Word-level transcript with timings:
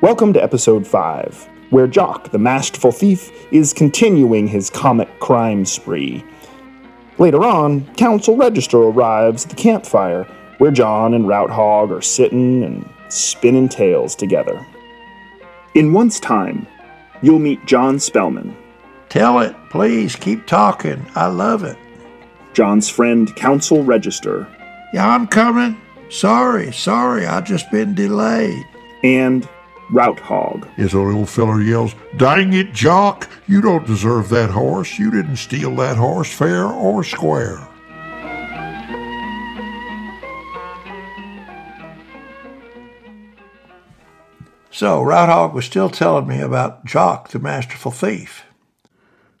Welcome 0.00 0.32
to 0.34 0.42
episode 0.42 0.86
5, 0.86 1.48
where 1.70 1.86
Jock, 1.86 2.30
the 2.30 2.38
masterful 2.38 2.92
thief, 2.92 3.30
is 3.50 3.72
continuing 3.72 4.46
his 4.46 4.68
comic 4.70 5.20
crime 5.20 5.64
spree. 5.64 6.24
Later 7.18 7.42
on, 7.44 7.86
Council 7.94 8.36
Register 8.36 8.78
arrives 8.78 9.44
at 9.44 9.50
the 9.50 9.56
campfire, 9.56 10.24
where 10.58 10.70
Jon 10.70 11.14
and 11.14 11.26
Route 11.26 11.50
Hog 11.50 11.90
are 11.92 12.02
sitting 12.02 12.62
and 12.62 12.88
spinning 13.08 13.68
tales 13.68 14.14
together. 14.14 14.64
In 15.74 15.92
once 15.92 16.20
time, 16.20 16.66
you'll 17.22 17.38
meet 17.38 17.64
Jon 17.66 17.98
Spellman, 17.98 18.56
Tell 19.08 19.38
it, 19.38 19.54
please. 19.70 20.16
Keep 20.16 20.46
talking. 20.48 21.06
I 21.14 21.26
love 21.28 21.62
it. 21.62 21.78
Jon's 22.54 22.90
friend 22.90 23.34
Council 23.36 23.84
Register, 23.84 24.46
Yeah, 24.92 25.08
I'm 25.08 25.28
coming. 25.28 25.80
Sorry, 26.10 26.72
sorry. 26.72 27.24
I 27.24 27.40
just 27.40 27.70
been 27.70 27.94
delayed. 27.94 28.64
and 29.04 29.48
Route 29.90 30.20
Hog. 30.20 30.68
As 30.78 30.92
the 30.92 31.00
little 31.00 31.26
feller 31.26 31.60
yells, 31.60 31.94
Dang 32.16 32.52
it, 32.52 32.72
Jock! 32.72 33.28
You 33.46 33.60
don't 33.60 33.86
deserve 33.86 34.28
that 34.30 34.50
horse. 34.50 34.98
You 34.98 35.10
didn't 35.10 35.36
steal 35.36 35.74
that 35.76 35.96
horse 35.96 36.32
fair 36.32 36.66
or 36.66 37.04
square. 37.04 37.66
So, 44.70 45.00
Route 45.02 45.30
Hog 45.30 45.54
was 45.54 45.64
still 45.64 45.88
telling 45.88 46.26
me 46.26 46.40
about 46.40 46.84
Jock, 46.84 47.30
the 47.30 47.38
masterful 47.38 47.92
thief. 47.92 48.44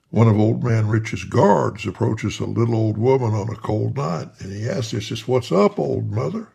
One 0.08 0.28
of 0.28 0.38
old 0.38 0.64
man 0.64 0.88
Rich's 0.88 1.24
guards 1.24 1.86
approaches 1.86 2.40
a 2.40 2.46
little 2.46 2.74
old 2.74 2.96
woman 2.96 3.34
on 3.34 3.50
a 3.50 3.56
cold 3.56 3.98
night, 3.98 4.28
and 4.38 4.50
he 4.50 4.66
asks 4.66 4.92
her, 4.92 5.00
says, 5.02 5.28
What's 5.28 5.52
up, 5.52 5.78
old 5.78 6.10
mother? 6.10 6.48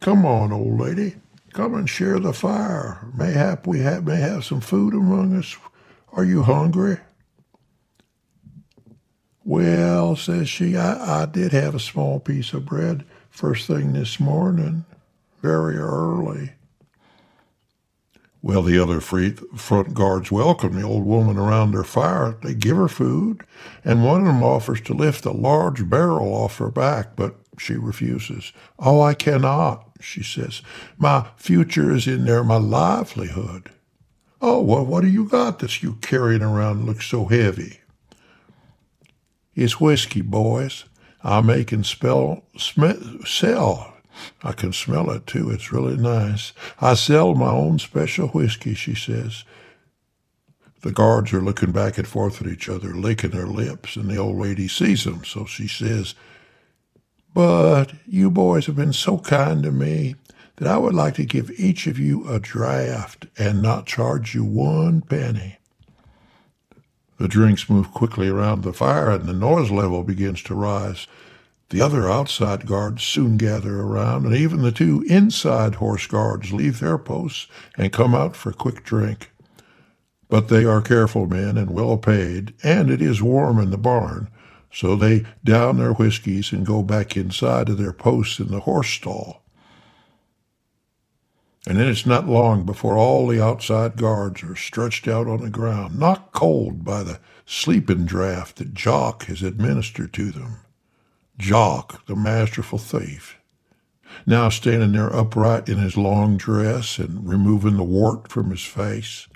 Come 0.00 0.26
on, 0.26 0.52
old 0.52 0.78
lady. 0.78 1.14
Come 1.52 1.74
and 1.74 1.88
share 1.88 2.18
the 2.18 2.32
fire. 2.32 3.06
Mayhap 3.14 3.66
we 3.66 3.80
have, 3.80 4.06
may 4.06 4.16
have 4.16 4.44
some 4.44 4.60
food 4.60 4.94
among 4.94 5.36
us. 5.36 5.56
Are 6.12 6.24
you 6.24 6.42
hungry? 6.42 6.98
Well, 9.44 10.16
says 10.16 10.48
she, 10.48 10.76
I, 10.76 11.22
I 11.22 11.26
did 11.26 11.52
have 11.52 11.74
a 11.74 11.80
small 11.80 12.20
piece 12.20 12.52
of 12.52 12.64
bread 12.64 13.04
first 13.28 13.66
thing 13.66 13.92
this 13.92 14.20
morning, 14.20 14.84
very 15.42 15.76
early. 15.76 16.52
Well, 18.40 18.62
the 18.62 18.78
other 18.78 19.00
front 19.00 19.94
guards 19.94 20.32
welcome 20.32 20.74
the 20.74 20.86
old 20.86 21.04
woman 21.04 21.36
around 21.36 21.72
their 21.72 21.84
fire. 21.84 22.36
They 22.42 22.54
give 22.54 22.76
her 22.76 22.88
food, 22.88 23.42
and 23.84 24.04
one 24.04 24.20
of 24.20 24.26
them 24.26 24.42
offers 24.42 24.80
to 24.82 24.94
lift 24.94 25.24
a 25.24 25.32
large 25.32 25.88
barrel 25.88 26.34
off 26.34 26.58
her 26.58 26.70
back, 26.70 27.14
but 27.14 27.36
she 27.58 27.74
refuses. 27.74 28.52
Oh, 28.78 29.00
I 29.00 29.14
cannot, 29.14 29.91
she 30.02 30.22
says. 30.22 30.62
My 30.98 31.28
future 31.36 31.94
is 31.94 32.06
in 32.06 32.24
there, 32.24 32.44
my 32.44 32.56
livelihood. 32.56 33.70
Oh, 34.40 34.60
well, 34.60 34.84
what 34.84 35.02
do 35.02 35.08
you 35.08 35.26
got 35.26 35.60
that 35.60 35.82
you 35.82 35.94
carrying 36.00 36.42
around 36.42 36.86
looks 36.86 37.06
so 37.06 37.26
heavy? 37.26 37.80
It's 39.54 39.80
whiskey, 39.80 40.22
boys. 40.22 40.84
I 41.22 41.40
make 41.40 41.70
and 41.72 41.86
spell, 41.86 42.42
sm- 42.56 43.24
sell. 43.24 43.94
I 44.42 44.52
can 44.52 44.72
smell 44.72 45.10
it 45.10 45.26
too. 45.26 45.50
It's 45.50 45.72
really 45.72 45.96
nice. 45.96 46.52
I 46.80 46.94
sell 46.94 47.34
my 47.34 47.50
own 47.50 47.78
special 47.78 48.28
whiskey, 48.28 48.74
she 48.74 48.94
says. 48.94 49.44
The 50.82 50.90
guards 50.90 51.32
are 51.32 51.40
looking 51.40 51.70
back 51.70 51.96
and 51.96 52.08
forth 52.08 52.42
at 52.42 52.48
each 52.48 52.68
other, 52.68 52.88
licking 52.94 53.30
their 53.30 53.46
lips, 53.46 53.94
and 53.94 54.10
the 54.10 54.16
old 54.16 54.38
lady 54.38 54.66
sees 54.66 55.04
them, 55.04 55.24
so 55.24 55.44
she 55.44 55.68
says, 55.68 56.16
But 57.34 57.94
you 58.06 58.30
boys 58.30 58.66
have 58.66 58.76
been 58.76 58.92
so 58.92 59.18
kind 59.18 59.62
to 59.62 59.72
me 59.72 60.16
that 60.56 60.68
I 60.68 60.76
would 60.76 60.94
like 60.94 61.14
to 61.14 61.24
give 61.24 61.50
each 61.58 61.86
of 61.86 61.98
you 61.98 62.28
a 62.28 62.38
draft 62.38 63.26
and 63.38 63.62
not 63.62 63.86
charge 63.86 64.34
you 64.34 64.44
one 64.44 65.00
penny. 65.00 65.58
The 67.18 67.28
drinks 67.28 67.70
move 67.70 67.92
quickly 67.92 68.28
around 68.28 68.62
the 68.62 68.72
fire, 68.72 69.10
and 69.10 69.26
the 69.26 69.32
noise 69.32 69.70
level 69.70 70.02
begins 70.02 70.42
to 70.42 70.54
rise. 70.54 71.06
The 71.70 71.80
other 71.80 72.10
outside 72.10 72.66
guards 72.66 73.02
soon 73.02 73.38
gather 73.38 73.80
around, 73.80 74.26
and 74.26 74.34
even 74.34 74.60
the 74.60 74.72
two 74.72 75.04
inside 75.08 75.76
horse 75.76 76.06
guards 76.06 76.52
leave 76.52 76.80
their 76.80 76.98
posts 76.98 77.46
and 77.78 77.92
come 77.92 78.14
out 78.14 78.36
for 78.36 78.50
a 78.50 78.54
quick 78.54 78.84
drink. 78.84 79.30
But 80.28 80.48
they 80.48 80.64
are 80.64 80.82
careful 80.82 81.26
men 81.26 81.56
and 81.56 81.70
well 81.70 81.96
paid, 81.96 82.54
and 82.62 82.90
it 82.90 83.00
is 83.00 83.22
warm 83.22 83.58
in 83.58 83.70
the 83.70 83.78
barn, 83.78 84.28
so 84.72 84.96
they 84.96 85.24
down 85.44 85.76
their 85.76 85.92
whiskies 85.92 86.52
and 86.52 86.66
go 86.66 86.82
back 86.82 87.16
inside 87.16 87.66
to 87.66 87.74
their 87.74 87.92
posts 87.92 88.38
in 88.38 88.48
the 88.48 88.60
horse 88.60 88.88
stall. 88.88 89.42
And 91.66 91.78
then 91.78 91.86
it's 91.86 92.06
not 92.06 92.26
long 92.26 92.64
before 92.64 92.96
all 92.96 93.28
the 93.28 93.42
outside 93.42 93.96
guards 93.96 94.42
are 94.42 94.56
stretched 94.56 95.06
out 95.06 95.28
on 95.28 95.42
the 95.42 95.50
ground, 95.50 95.98
knocked 95.98 96.32
cold 96.32 96.84
by 96.84 97.04
the 97.04 97.20
sleeping 97.46 98.04
draught 98.04 98.56
that 98.56 98.74
Jock 98.74 99.26
has 99.26 99.42
administered 99.42 100.12
to 100.14 100.32
them. 100.32 100.58
Jock, 101.38 102.04
the 102.06 102.16
masterful 102.16 102.78
thief, 102.78 103.38
now 104.26 104.48
standing 104.48 104.92
there 104.92 105.14
upright 105.14 105.68
in 105.68 105.78
his 105.78 105.96
long 105.96 106.36
dress 106.36 106.98
and 106.98 107.28
removing 107.28 107.76
the 107.76 107.84
wart 107.84 108.28
from 108.28 108.50
his 108.50 108.64
face. 108.64 109.28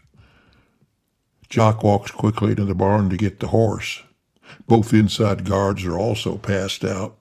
Jock 1.48 1.84
walks 1.84 2.10
quickly 2.10 2.54
to 2.56 2.64
the 2.64 2.75
barn 2.75 3.08
to 3.10 3.16
get 3.16 3.38
the 3.38 3.48
horse. 3.48 4.02
Both 4.66 4.92
inside 4.92 5.44
guards 5.44 5.84
are 5.84 5.98
also 5.98 6.38
passed 6.38 6.84
out. 6.84 7.20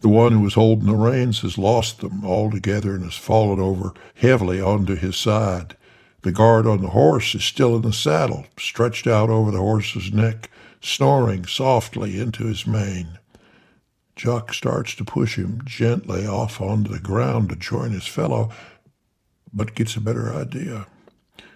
The 0.00 0.08
one 0.08 0.32
who 0.32 0.40
was 0.40 0.54
holding 0.54 0.86
the 0.86 0.94
reins 0.94 1.40
has 1.40 1.56
lost 1.56 2.00
them 2.00 2.24
altogether 2.24 2.94
and 2.94 3.04
has 3.04 3.16
fallen 3.16 3.58
over 3.58 3.94
heavily 4.16 4.60
onto 4.60 4.96
his 4.96 5.16
side. 5.16 5.76
The 6.22 6.32
guard 6.32 6.66
on 6.66 6.82
the 6.82 6.90
horse 6.90 7.34
is 7.34 7.44
still 7.44 7.76
in 7.76 7.82
the 7.82 7.92
saddle, 7.92 8.46
stretched 8.58 9.06
out 9.06 9.30
over 9.30 9.50
the 9.50 9.58
horse's 9.58 10.12
neck, 10.12 10.50
snoring 10.80 11.46
softly 11.46 12.18
into 12.18 12.44
his 12.44 12.66
mane. 12.66 13.18
Jock 14.16 14.54
starts 14.54 14.94
to 14.96 15.04
push 15.04 15.36
him 15.36 15.60
gently 15.64 16.26
off 16.26 16.60
onto 16.60 16.92
the 16.92 17.00
ground 17.00 17.48
to 17.48 17.56
join 17.56 17.92
his 17.92 18.06
fellow, 18.06 18.50
but 19.52 19.74
gets 19.74 19.96
a 19.96 20.00
better 20.00 20.34
idea. 20.34 20.86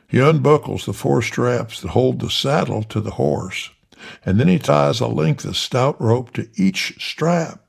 He 0.09 0.19
unbuckles 0.19 0.87
the 0.87 0.93
four 0.93 1.23
straps 1.23 1.83
that 1.83 1.89
hold 1.89 2.21
the 2.21 2.31
saddle 2.31 2.83
to 2.85 3.01
the 3.01 3.13
horse, 3.13 3.71
and 4.25 4.39
then 4.39 4.49
he 4.49 4.59
ties 4.59 5.01
a 5.01 5.07
length 5.07 5.45
of 5.45 5.57
stout 5.57 6.01
rope 6.01 6.33
to 6.35 6.49
each 6.57 6.95
strap, 6.99 7.61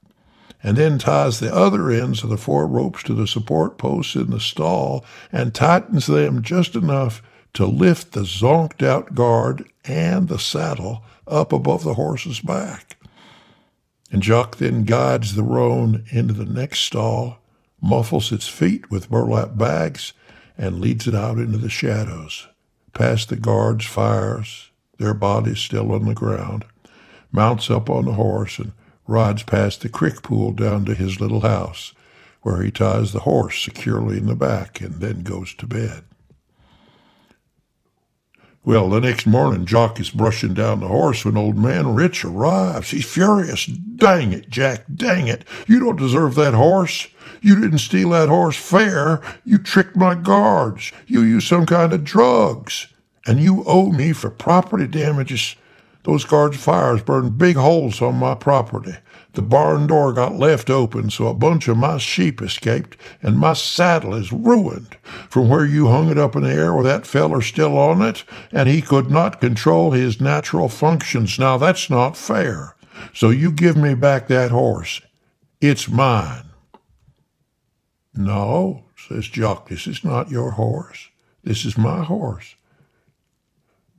and 0.61 0.77
then 0.77 0.97
ties 0.97 1.39
the 1.39 1.53
other 1.53 1.89
ends 1.89 2.23
of 2.23 2.29
the 2.29 2.37
four 2.37 2.67
ropes 2.67 3.03
to 3.03 3.13
the 3.13 3.27
support 3.27 3.77
posts 3.77 4.15
in 4.15 4.29
the 4.29 4.39
stall 4.39 5.05
and 5.31 5.53
tightens 5.53 6.07
them 6.07 6.41
just 6.41 6.75
enough 6.75 7.21
to 7.53 7.65
lift 7.65 8.11
the 8.11 8.21
zonked 8.21 8.83
out 8.83 9.15
guard 9.15 9.67
and 9.85 10.27
the 10.27 10.39
saddle 10.39 11.03
up 11.27 11.53
above 11.53 11.83
the 11.83 11.93
horse's 11.95 12.39
back. 12.39 12.97
And 14.11 14.21
Jock 14.21 14.57
then 14.57 14.85
guides 14.85 15.35
the 15.35 15.43
roan 15.43 16.05
into 16.09 16.33
the 16.33 16.45
next 16.45 16.79
stall, 16.79 17.39
muffles 17.81 18.31
its 18.31 18.47
feet 18.47 18.89
with 18.89 19.09
burlap 19.09 19.57
bags, 19.57 20.13
and 20.57 20.81
leads 20.81 21.07
it 21.07 21.15
out 21.15 21.37
into 21.37 21.57
the 21.57 21.69
shadows, 21.69 22.47
past 22.93 23.29
the 23.29 23.35
guards' 23.35 23.85
fires, 23.85 24.68
their 24.99 25.13
bodies 25.13 25.59
still 25.59 25.91
on 25.91 26.05
the 26.05 26.13
ground, 26.13 26.65
mounts 27.31 27.71
up 27.71 27.89
on 27.89 28.05
the 28.05 28.13
horse 28.13 28.59
and 28.59 28.73
rides 29.07 29.43
past 29.43 29.81
the 29.81 29.89
creek 29.89 30.21
pool 30.21 30.51
down 30.51 30.85
to 30.85 30.93
his 30.93 31.19
little 31.19 31.41
house, 31.41 31.93
where 32.43 32.61
he 32.61 32.69
ties 32.69 33.11
the 33.11 33.21
horse 33.21 33.61
securely 33.63 34.17
in 34.17 34.27
the 34.27 34.35
back 34.35 34.79
and 34.81 34.95
then 34.95 35.23
goes 35.23 35.53
to 35.55 35.65
bed. 35.65 36.03
Well, 38.65 38.89
the 38.89 38.99
next 38.99 39.25
morning, 39.25 39.65
Jock 39.65 39.99
is 39.99 40.09
brushing 40.09 40.53
down 40.53 40.81
the 40.81 40.89
horse 40.89 41.23
when 41.23 41.37
old 41.37 41.57
man 41.57 41.95
Rich 41.95 42.25
arrives. 42.25 42.91
He's 42.91 43.05
furious. 43.05 43.65
Dang 43.65 44.33
it, 44.33 44.49
Jack, 44.49 44.83
dang 44.93 45.27
it. 45.27 45.45
You 45.65 45.79
don't 45.79 45.95
deserve 45.95 46.35
that 46.35 46.53
horse. 46.53 47.07
You 47.41 47.59
didn't 47.59 47.79
steal 47.79 48.09
that 48.09 48.27
horse 48.27 48.57
fair. 48.57 49.21
You 49.45 49.57
tricked 49.59 49.95
my 49.95 50.13
guards. 50.13 50.91
You 51.07 51.23
used 51.23 51.47
some 51.47 51.65
kind 51.65 51.93
of 51.93 52.03
drugs. 52.03 52.87
And 53.29 53.39
you 53.39 53.63
owe 53.67 53.91
me 53.91 54.11
for 54.11 54.31
property 54.31 54.87
damages. 54.87 55.55
Those 56.01 56.25
guards' 56.25 56.57
fires 56.57 57.03
burned 57.03 57.37
big 57.37 57.57
holes 57.57 58.01
on 58.01 58.15
my 58.15 58.33
property. 58.33 58.95
The 59.33 59.43
barn 59.43 59.85
door 59.85 60.13
got 60.13 60.39
left 60.39 60.71
open, 60.71 61.11
so 61.11 61.27
a 61.27 61.35
bunch 61.35 61.67
of 61.67 61.77
my 61.77 61.99
sheep 61.99 62.41
escaped, 62.41 62.97
and 63.21 63.37
my 63.37 63.53
saddle 63.53 64.15
is 64.15 64.33
ruined. 64.33 64.97
From 65.29 65.47
where 65.47 65.63
you 65.63 65.89
hung 65.89 66.09
it 66.09 66.17
up 66.17 66.35
in 66.35 66.41
the 66.41 66.51
air 66.51 66.73
with 66.73 66.87
that 66.87 67.05
feller 67.05 67.39
still 67.43 67.77
on 67.77 68.01
it, 68.01 68.23
and 68.51 68.67
he 68.67 68.81
could 68.81 69.11
not 69.11 69.39
control 69.39 69.91
his 69.91 70.19
natural 70.19 70.67
functions. 70.67 71.37
Now 71.37 71.59
that's 71.59 71.87
not 71.87 72.17
fair. 72.17 72.75
So 73.13 73.29
you 73.29 73.51
give 73.51 73.77
me 73.77 73.93
back 73.93 74.27
that 74.29 74.49
horse. 74.49 75.01
It's 75.61 75.87
mine. 75.87 76.45
No, 78.15 78.85
says 78.97 79.27
Jock, 79.27 79.69
this 79.69 79.85
is 79.85 80.03
not 80.03 80.31
your 80.31 80.49
horse. 80.49 81.09
This 81.43 81.63
is 81.63 81.77
my 81.77 82.03
horse. 82.03 82.55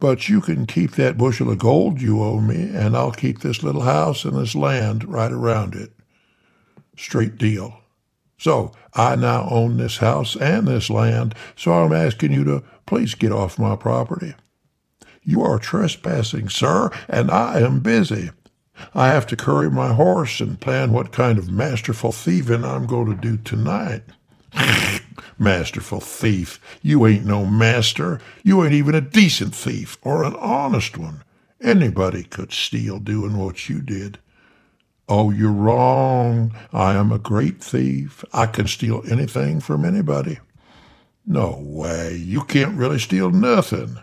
But 0.01 0.29
you 0.31 0.41
can 0.41 0.67
keep 0.67 0.93
that 0.93 1.19
bushel 1.19 1.51
of 1.51 1.59
gold 1.59 2.01
you 2.01 2.23
owe 2.23 2.41
me, 2.41 2.71
and 2.75 2.97
I'll 2.97 3.13
keep 3.13 3.41
this 3.41 3.63
little 3.63 3.83
house 3.83 4.25
and 4.25 4.37
this 4.37 4.55
land 4.55 5.05
right 5.05 5.31
around 5.31 5.75
it. 5.75 5.93
Straight 6.97 7.39
deal, 7.39 7.81
So 8.39 8.73
I 8.95 9.17
now 9.17 9.47
own 9.51 9.77
this 9.77 9.99
house 9.99 10.37
and 10.37 10.67
this 10.67 10.91
land, 10.91 11.35
so 11.55 11.73
I'm 11.73 11.93
asking 11.93 12.33
you 12.33 12.45
to 12.45 12.65
please 12.87 13.15
get 13.15 13.33
off 13.33 13.59
my 13.59 13.77
property. 13.77 14.35
You 15.23 15.43
are 15.43 15.59
trespassing, 15.59 16.49
sir, 16.49 16.91
and 17.09 17.31
I 17.31 17.61
am 17.61 17.81
busy. 17.81 18.31
I 18.95 19.09
have 19.09 19.27
to 19.29 19.37
curry 19.37 19.71
my 19.71 19.93
horse 19.93 20.41
and 20.41 20.61
plan 20.61 20.93
what 20.93 21.13
kind 21.13 21.39
of 21.39 21.51
masterful 21.51 22.13
thieving 22.13 22.65
I'm 22.65 22.87
going 22.87 23.15
to 23.15 23.21
do 23.21 23.37
tonight. 23.37 24.03
masterful 25.41 26.01
thief. 26.01 26.61
You 26.83 27.07
ain't 27.07 27.25
no 27.25 27.47
master. 27.47 28.21
You 28.45 28.63
ain't 28.63 28.75
even 28.75 28.95
a 28.95 29.01
decent 29.01 29.55
thief 29.55 29.99
or 30.03 30.23
an 30.23 30.37
honest 30.37 30.97
one. 30.99 31.25
Anybody 31.61 32.25
could 32.25 32.53
steal 32.53 32.99
doing 32.99 33.37
what 33.37 33.69
you 33.69 33.81
did. 33.81 34.19
Oh, 35.09 35.31
you're 35.31 35.51
wrong. 35.51 36.55
I 36.73 36.95
am 36.95 37.11
a 37.11 37.19
great 37.19 37.63
thief. 37.63 38.25
I 38.33 38.47
can 38.47 38.69
steal 38.69 39.03
anything 39.11 39.61
from 39.61 39.85
anybody. 39.85 40.39
No 41.27 41.59
way. 41.61 42.15
You 42.15 42.43
can't 42.43 42.77
really 42.77 42.99
steal 42.99 43.31
nothing. 43.31 43.99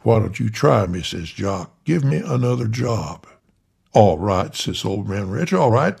Why 0.00 0.20
don't 0.20 0.38
you 0.40 0.48
try 0.48 0.86
me, 0.86 1.02
says 1.02 1.30
Jock. 1.30 1.84
Give 1.84 2.04
me 2.04 2.18
another 2.18 2.68
job. 2.68 3.26
All 3.92 4.18
right, 4.18 4.54
says 4.54 4.84
old 4.84 5.08
man 5.08 5.30
Rich. 5.30 5.52
All 5.52 5.70
right. 5.70 5.98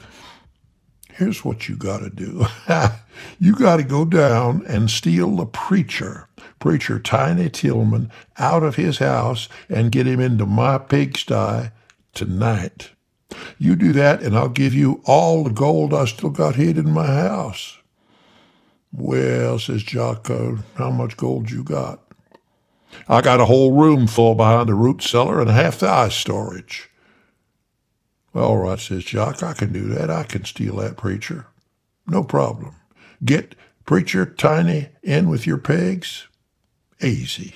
Here's 1.16 1.42
what 1.46 1.66
you 1.66 1.76
got 1.76 2.00
to 2.00 2.10
do. 2.10 2.44
you 3.38 3.54
got 3.54 3.78
to 3.78 3.82
go 3.82 4.04
down 4.04 4.66
and 4.66 4.90
steal 4.90 5.34
the 5.36 5.46
preacher, 5.46 6.28
preacher 6.58 6.98
Tiny 6.98 7.48
Tillman, 7.48 8.10
out 8.38 8.62
of 8.62 8.76
his 8.76 8.98
house 8.98 9.48
and 9.70 9.90
get 9.90 10.06
him 10.06 10.20
into 10.20 10.44
my 10.44 10.76
pigsty 10.76 11.70
tonight. 12.12 12.90
You 13.58 13.76
do 13.76 13.94
that, 13.94 14.22
and 14.22 14.36
I'll 14.36 14.50
give 14.50 14.74
you 14.74 15.00
all 15.06 15.42
the 15.42 15.50
gold 15.50 15.94
I 15.94 16.04
still 16.04 16.28
got 16.28 16.56
hid 16.56 16.76
in 16.76 16.90
my 16.90 17.06
house. 17.06 17.78
Well, 18.92 19.58
says 19.58 19.82
Jocko, 19.82 20.58
how 20.74 20.90
much 20.90 21.16
gold 21.16 21.50
you 21.50 21.64
got? 21.64 22.00
I 23.08 23.22
got 23.22 23.40
a 23.40 23.46
whole 23.46 23.72
room 23.72 24.06
full 24.06 24.34
behind 24.34 24.68
the 24.68 24.74
root 24.74 25.00
cellar 25.00 25.40
and 25.40 25.50
half 25.50 25.78
the 25.78 25.88
ice 25.88 26.14
storage. 26.14 26.90
Well, 28.36 28.48
all 28.48 28.58
right, 28.58 28.78
says 28.78 29.02
Jock, 29.02 29.42
I 29.42 29.54
can 29.54 29.72
do 29.72 29.84
that. 29.94 30.10
I 30.10 30.22
can 30.24 30.44
steal 30.44 30.76
that 30.76 30.98
preacher. 30.98 31.46
No 32.06 32.22
problem. 32.22 32.74
Get 33.24 33.54
preacher 33.86 34.26
Tiny 34.26 34.90
in 35.02 35.30
with 35.30 35.46
your 35.46 35.56
pegs? 35.56 36.26
Easy. 37.02 37.54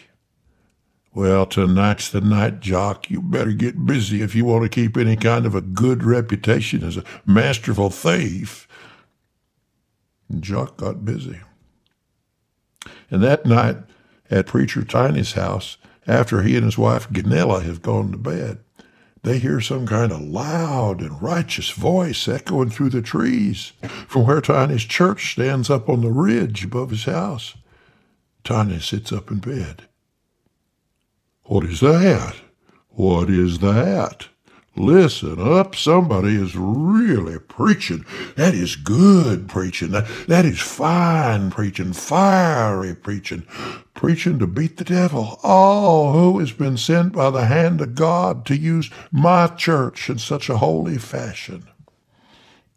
Well, 1.12 1.44
tonight's 1.44 2.08
the 2.08 2.22
night, 2.22 2.60
Jock. 2.60 3.10
You 3.10 3.20
better 3.20 3.52
get 3.52 3.84
busy 3.84 4.22
if 4.22 4.34
you 4.34 4.46
want 4.46 4.62
to 4.62 4.70
keep 4.70 4.96
any 4.96 5.16
kind 5.16 5.44
of 5.44 5.54
a 5.54 5.60
good 5.60 6.02
reputation 6.02 6.82
as 6.82 6.96
a 6.96 7.04
masterful 7.26 7.90
thief. 7.90 8.66
And 10.30 10.42
Jock 10.42 10.78
got 10.78 11.04
busy. 11.04 11.40
And 13.10 13.22
that 13.22 13.44
night, 13.44 13.76
at 14.30 14.46
Preacher 14.46 14.84
Tiny's 14.84 15.32
house, 15.32 15.76
after 16.06 16.40
he 16.40 16.56
and 16.56 16.64
his 16.64 16.78
wife 16.78 17.10
Ganella 17.10 17.62
have 17.64 17.82
gone 17.82 18.12
to 18.12 18.16
bed, 18.16 18.60
they 19.22 19.38
hear 19.38 19.60
some 19.60 19.86
kind 19.86 20.12
of 20.12 20.22
loud 20.22 21.00
and 21.00 21.20
righteous 21.20 21.70
voice 21.70 22.26
echoing 22.26 22.70
through 22.70 22.90
the 22.90 23.02
trees 23.02 23.72
from 24.08 24.26
where 24.26 24.40
Tiny's 24.40 24.84
church 24.84 25.32
stands 25.32 25.68
up 25.68 25.88
on 25.88 26.00
the 26.00 26.10
ridge 26.10 26.64
above 26.64 26.90
his 26.90 27.04
house. 27.04 27.54
Tiny 28.44 28.80
sits 28.80 29.12
up 29.12 29.30
in 29.30 29.38
bed. 29.38 29.82
What 31.44 31.64
is 31.64 31.80
that? 31.80 32.36
What 32.88 33.28
is 33.28 33.58
that? 33.58 34.29
Listen 34.76 35.40
up, 35.40 35.74
somebody 35.74 36.36
is 36.36 36.54
really 36.56 37.38
preaching. 37.38 38.04
That 38.36 38.54
is 38.54 38.76
good 38.76 39.48
preaching. 39.48 39.90
That, 39.90 40.06
that 40.28 40.44
is 40.44 40.60
fine 40.60 41.50
preaching, 41.50 41.92
fiery 41.92 42.94
preaching, 42.94 43.42
preaching 43.94 44.38
to 44.38 44.46
beat 44.46 44.76
the 44.76 44.84
devil. 44.84 45.40
Oh, 45.42 46.12
who 46.12 46.38
has 46.38 46.52
been 46.52 46.76
sent 46.76 47.12
by 47.12 47.30
the 47.30 47.46
hand 47.46 47.80
of 47.80 47.96
God 47.96 48.46
to 48.46 48.56
use 48.56 48.90
my 49.10 49.48
church 49.48 50.08
in 50.08 50.18
such 50.18 50.48
a 50.48 50.58
holy 50.58 50.98
fashion? 50.98 51.66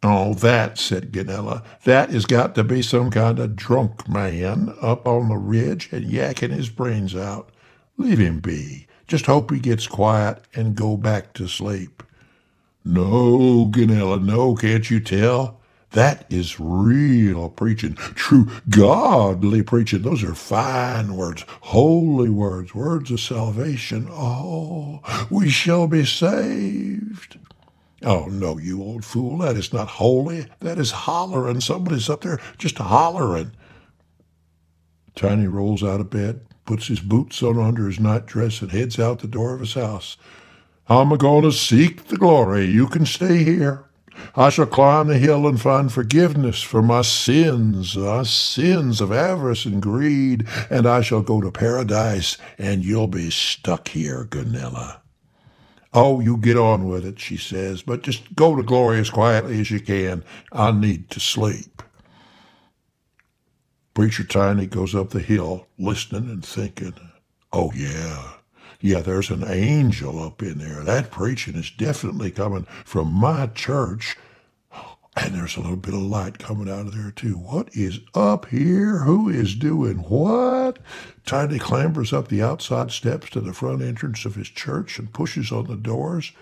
Oh, 0.02 0.34
that, 0.34 0.76
said 0.78 1.12
Ganella, 1.12 1.64
that 1.84 2.10
has 2.10 2.26
got 2.26 2.54
to 2.56 2.64
be 2.64 2.82
some 2.82 3.10
kind 3.10 3.38
of 3.38 3.56
drunk 3.56 4.06
man 4.06 4.74
up 4.82 5.06
on 5.06 5.30
the 5.30 5.38
ridge 5.38 5.88
and 5.92 6.04
yakking 6.04 6.50
his 6.50 6.68
brains 6.68 7.16
out. 7.16 7.50
Leave 7.96 8.18
him 8.18 8.40
be. 8.40 8.86
Just 9.06 9.26
hope 9.26 9.50
he 9.50 9.58
gets 9.58 9.86
quiet 9.86 10.42
and 10.54 10.74
go 10.74 10.96
back 10.96 11.32
to 11.34 11.46
sleep. 11.46 12.02
No, 12.84 13.66
Ganella, 13.70 14.22
no, 14.22 14.54
can't 14.54 14.90
you 14.90 15.00
tell? 15.00 15.60
That 15.92 16.26
is 16.28 16.58
real 16.58 17.50
preaching, 17.50 17.94
true 17.94 18.50
godly 18.68 19.62
preaching. 19.62 20.02
Those 20.02 20.24
are 20.24 20.34
fine 20.34 21.16
words, 21.16 21.44
holy 21.60 22.28
words, 22.28 22.74
words 22.74 23.12
of 23.12 23.20
salvation. 23.20 24.08
Oh, 24.10 25.00
we 25.30 25.48
shall 25.48 25.86
be 25.86 26.04
saved. 26.04 27.38
Oh, 28.02 28.26
no, 28.26 28.58
you 28.58 28.82
old 28.82 29.04
fool, 29.04 29.38
that 29.38 29.56
is 29.56 29.72
not 29.72 29.86
holy. 29.88 30.46
That 30.60 30.78
is 30.78 30.90
hollering. 30.90 31.60
Somebody's 31.60 32.10
up 32.10 32.22
there 32.22 32.40
just 32.58 32.76
hollering. 32.78 33.52
Tiny 35.14 35.46
rolls 35.46 35.84
out 35.84 36.00
of 36.00 36.10
bed, 36.10 36.40
puts 36.64 36.86
his 36.86 37.00
boots 37.00 37.42
on 37.42 37.58
under 37.58 37.86
his 37.86 38.00
nightdress, 38.00 38.62
and 38.62 38.70
heads 38.70 38.98
out 38.98 39.20
the 39.20 39.28
door 39.28 39.54
of 39.54 39.60
his 39.60 39.74
house. 39.74 40.16
I'm 40.88 41.12
a 41.12 41.16
going 41.16 41.44
to 41.44 41.52
seek 41.52 42.08
the 42.08 42.16
glory. 42.16 42.66
You 42.66 42.86
can 42.86 43.06
stay 43.06 43.42
here. 43.42 43.86
I 44.36 44.50
shall 44.50 44.66
climb 44.66 45.08
the 45.08 45.18
hill 45.18 45.46
and 45.46 45.60
find 45.60 45.92
forgiveness 45.92 46.62
for 46.62 46.82
my 46.82 47.02
sins, 47.02 47.96
my 47.96 48.22
sins 48.22 49.00
of 49.00 49.12
avarice 49.12 49.64
and 49.64 49.82
greed, 49.82 50.46
and 50.70 50.86
I 50.86 51.00
shall 51.00 51.22
go 51.22 51.40
to 51.40 51.50
paradise, 51.50 52.36
and 52.58 52.84
you'll 52.84 53.08
be 53.08 53.30
stuck 53.30 53.88
here, 53.88 54.24
Ganella. 54.24 55.00
Oh, 55.92 56.20
you 56.20 56.36
get 56.36 56.56
on 56.56 56.88
with 56.88 57.06
it, 57.06 57.20
she 57.20 57.36
says, 57.36 57.82
but 57.82 58.02
just 58.02 58.34
go 58.34 58.56
to 58.56 58.62
glory 58.64 58.98
as 58.98 59.10
quietly 59.10 59.60
as 59.60 59.70
you 59.70 59.80
can. 59.80 60.24
I 60.52 60.72
need 60.72 61.10
to 61.10 61.20
sleep. 61.20 61.83
Preacher 63.94 64.24
Tiny 64.24 64.66
goes 64.66 64.92
up 64.92 65.10
the 65.10 65.20
hill, 65.20 65.68
listening 65.78 66.28
and 66.28 66.44
thinking, 66.44 66.94
oh, 67.52 67.72
yeah, 67.76 68.32
yeah, 68.80 69.00
there's 69.00 69.30
an 69.30 69.44
angel 69.46 70.20
up 70.20 70.42
in 70.42 70.58
there. 70.58 70.82
That 70.82 71.12
preaching 71.12 71.54
is 71.54 71.70
definitely 71.70 72.32
coming 72.32 72.64
from 72.84 73.12
my 73.12 73.46
church. 73.46 74.16
And 75.16 75.32
there's 75.32 75.56
a 75.56 75.60
little 75.60 75.76
bit 75.76 75.94
of 75.94 76.00
light 76.00 76.40
coming 76.40 76.68
out 76.68 76.88
of 76.88 76.94
there, 76.96 77.12
too. 77.12 77.34
What 77.34 77.68
is 77.72 78.00
up 78.14 78.46
here? 78.46 78.98
Who 79.04 79.28
is 79.28 79.54
doing 79.54 79.98
what? 79.98 80.80
Tiny 81.24 81.60
clambers 81.60 82.12
up 82.12 82.26
the 82.26 82.42
outside 82.42 82.90
steps 82.90 83.30
to 83.30 83.40
the 83.40 83.52
front 83.52 83.80
entrance 83.80 84.24
of 84.24 84.34
his 84.34 84.48
church 84.48 84.98
and 84.98 85.12
pushes 85.12 85.52
on 85.52 85.68
the 85.68 85.76
doors. 85.76 86.32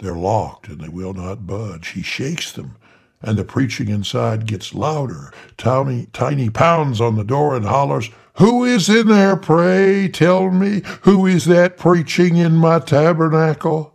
They're 0.00 0.16
locked 0.16 0.66
and 0.66 0.80
they 0.80 0.88
will 0.88 1.14
not 1.14 1.46
budge. 1.46 1.90
He 1.90 2.02
shakes 2.02 2.50
them 2.50 2.74
and 3.22 3.38
the 3.38 3.44
preaching 3.44 3.88
inside 3.88 4.46
gets 4.46 4.74
louder. 4.74 5.32
Tiny, 5.56 6.06
Tiny 6.12 6.50
pounds 6.50 7.00
on 7.00 7.16
the 7.16 7.24
door 7.24 7.56
and 7.56 7.66
hollers, 7.66 8.10
Who 8.34 8.64
is 8.64 8.88
in 8.88 9.08
there, 9.08 9.36
pray? 9.36 10.08
Tell 10.08 10.50
me, 10.50 10.82
who 11.02 11.26
is 11.26 11.46
that 11.46 11.78
preaching 11.78 12.36
in 12.36 12.54
my 12.54 12.78
tabernacle? 12.80 13.94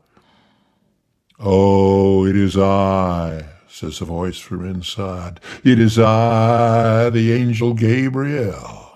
Oh, 1.39 2.25
it 2.25 2.35
is 2.35 2.57
I, 2.57 3.45
says 3.69 4.01
a 4.01 4.05
voice 4.05 4.39
from 4.39 4.65
inside. 4.65 5.39
It 5.63 5.79
is 5.79 5.99
I, 5.99 7.09
the 7.11 7.33
angel 7.33 7.73
Gabriel. 7.73 8.91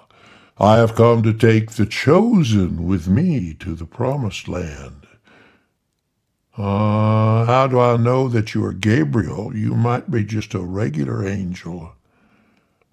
I 0.59 0.77
have 0.77 0.95
come 0.95 1.23
to 1.23 1.33
take 1.33 1.71
the 1.73 1.85
chosen 1.87 2.87
with 2.87 3.07
me 3.07 3.55
to 3.55 3.75
the 3.75 3.85
promised 3.85 4.47
land. 4.47 5.06
Uh, 6.57 7.45
how 7.45 7.67
do 7.67 7.79
I 7.79 7.97
know 7.97 8.27
that 8.29 8.55
you 8.55 8.65
are 8.65 8.73
Gabriel? 8.73 9.55
You 9.55 9.75
might 9.75 10.09
be 10.09 10.23
just 10.23 10.55
a 10.55 10.59
regular 10.59 11.23
angel. 11.27 11.93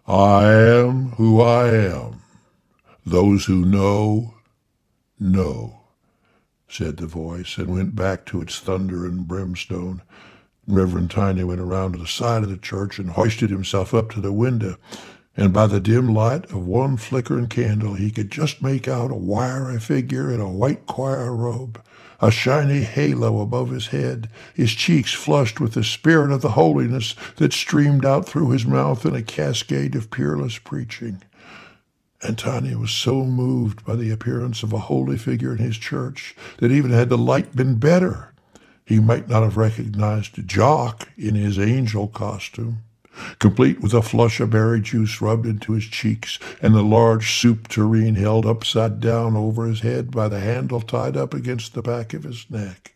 I 0.06 0.44
am 0.52 1.12
who 1.12 1.40
I 1.40 1.68
am. 1.68 2.21
Those 3.06 3.47
who 3.47 3.64
know, 3.64 4.35
know, 5.18 5.80
said 6.68 6.99
the 6.99 7.06
voice, 7.06 7.56
and 7.56 7.68
went 7.68 7.97
back 7.97 8.26
to 8.26 8.42
its 8.42 8.59
thunder 8.59 9.06
and 9.06 9.26
brimstone. 9.26 10.02
Reverend 10.66 11.11
Tiny 11.11 11.42
went 11.42 11.61
around 11.61 11.92
to 11.92 11.99
the 11.99 12.06
side 12.06 12.42
of 12.42 12.50
the 12.50 12.59
church 12.59 12.99
and 12.99 13.11
hoisted 13.11 13.49
himself 13.49 13.94
up 13.94 14.11
to 14.11 14.21
the 14.21 14.33
window, 14.33 14.76
and 15.38 15.54
by 15.54 15.66
the 15.66 15.80
dim 15.80 16.12
light 16.12 16.44
of 16.52 16.66
one 16.66 16.99
flickering 16.99 17.47
candle 17.47 17.94
he 17.94 18.11
could 18.11 18.30
just 18.30 18.61
make 18.62 18.88
out 18.88 19.11
a 19.11 19.14
wiry 19.14 19.80
figure 19.80 20.30
in 20.30 20.40
a 20.40 20.50
white 20.50 20.85
choir 20.85 21.35
robe 21.35 21.83
a 22.25 22.31
shiny 22.31 22.81
halo 22.81 23.43
above 23.43 23.69
his 23.69 23.88
head, 23.88 24.31
his 24.54 24.73
cheeks 24.73 25.12
flushed 25.12 25.61
with 25.61 25.75
the 25.75 25.85
spirit 25.85 26.33
of 26.33 26.40
the 26.40 26.52
holiness 26.52 27.14
that 27.37 27.52
streamed 27.52 28.07
out 28.07 28.26
through 28.26 28.49
his 28.49 28.64
mouth 28.64 29.04
in 29.04 29.14
a 29.14 29.21
cascade 29.21 29.95
of 29.95 30.11
peerless 30.11 30.57
preaching. 30.57 31.21
Tiny 32.37 32.75
was 32.75 32.90
so 32.90 33.26
moved 33.26 33.85
by 33.85 33.95
the 33.95 34.11
appearance 34.11 34.62
of 34.62 34.73
a 34.73 34.78
holy 34.78 35.19
figure 35.19 35.52
in 35.52 35.59
his 35.59 35.76
church 35.76 36.35
that 36.57 36.73
even 36.73 36.90
had 36.93 37.11
the 37.11 37.19
light 37.19 37.54
been 37.54 37.75
better, 37.75 38.33
he 38.87 38.99
might 38.99 39.28
not 39.28 39.43
have 39.43 39.59
recognized 39.59 40.49
Jock 40.49 41.11
in 41.19 41.35
his 41.35 41.59
angel 41.59 42.09
costume. 42.09 42.78
Complete 43.38 43.80
with 43.80 43.94
a 43.94 44.02
flush 44.02 44.40
of 44.40 44.50
berry 44.50 44.80
juice 44.80 45.21
rubbed 45.21 45.47
into 45.47 45.73
his 45.73 45.85
cheeks 45.85 46.38
and 46.61 46.75
the 46.75 46.83
large 46.83 47.33
soup 47.38 47.68
tureen 47.68 48.14
held 48.14 48.47
upside 48.47 49.00
down 49.00 49.37
over 49.37 49.66
his 49.66 49.80
head 49.80 50.11
by 50.11 50.28
the 50.28 50.40
handle 50.40 50.80
tied 50.80 51.16
up 51.16 51.35
against 51.35 51.75
the 51.75 51.83
back 51.83 52.14
of 52.14 52.25
his 52.25 52.47
neck. 52.50 52.94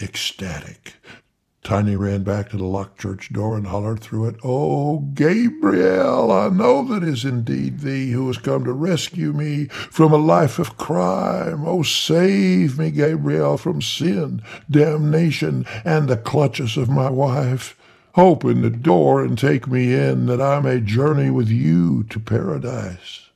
Ecstatic, 0.00 0.94
Tiny 1.64 1.96
ran 1.96 2.24
back 2.24 2.50
to 2.50 2.58
the 2.58 2.66
locked 2.66 3.00
church 3.00 3.32
door 3.32 3.56
and 3.56 3.66
hollered 3.66 4.00
through 4.00 4.26
it, 4.26 4.36
Oh, 4.44 4.98
Gabriel, 5.14 6.30
I 6.30 6.50
know 6.50 6.84
that 6.84 7.02
is 7.02 7.24
indeed 7.24 7.80
thee 7.80 8.10
who 8.10 8.26
has 8.26 8.36
come 8.36 8.64
to 8.64 8.72
rescue 8.72 9.32
me 9.32 9.68
from 9.68 10.12
a 10.12 10.18
life 10.18 10.58
of 10.58 10.76
crime. 10.76 11.66
Oh, 11.66 11.82
save 11.82 12.78
me, 12.78 12.90
Gabriel, 12.90 13.56
from 13.56 13.80
sin, 13.80 14.42
damnation, 14.70 15.64
and 15.86 16.06
the 16.06 16.18
clutches 16.18 16.76
of 16.76 16.90
my 16.90 17.08
wife. 17.08 17.74
Open 18.16 18.62
the 18.62 18.70
door 18.70 19.24
and 19.24 19.36
take 19.36 19.66
me 19.66 19.94
in, 19.94 20.26
that 20.26 20.40
I 20.40 20.60
may 20.60 20.80
journey 20.80 21.30
with 21.30 21.48
you 21.48 22.04
to 22.04 22.20
paradise. 22.20 23.30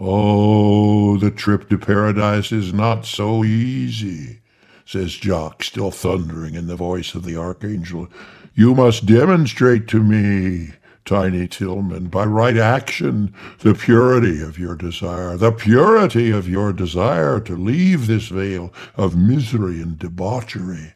Oh, 0.00 1.16
the 1.18 1.30
trip 1.30 1.68
to 1.68 1.78
paradise 1.78 2.50
is 2.50 2.72
not 2.72 3.04
so 3.04 3.44
easy 3.44 4.40
says 4.86 5.14
Jock, 5.14 5.62
still 5.62 5.90
thundering 5.90 6.54
in 6.54 6.66
the 6.66 6.76
voice 6.76 7.14
of 7.14 7.24
the 7.24 7.36
archangel. 7.36 8.08
You 8.54 8.74
must 8.74 9.06
demonstrate 9.06 9.88
to 9.88 10.02
me, 10.02 10.74
Tiny 11.04 11.48
Tillman, 11.48 12.06
by 12.08 12.24
right 12.24 12.56
action, 12.56 13.34
the 13.60 13.74
purity 13.74 14.40
of 14.40 14.58
your 14.58 14.74
desire, 14.74 15.36
the 15.36 15.52
purity 15.52 16.30
of 16.30 16.48
your 16.48 16.72
desire 16.72 17.40
to 17.40 17.56
leave 17.56 18.06
this 18.06 18.28
vale 18.28 18.72
of 18.94 19.16
misery 19.16 19.82
and 19.82 19.98
debauchery 19.98 20.94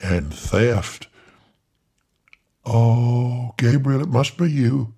and 0.00 0.32
theft. 0.32 1.08
Oh, 2.66 3.54
Gabriel, 3.58 4.02
it 4.02 4.08
must 4.08 4.36
be 4.36 4.50
you. 4.50 4.94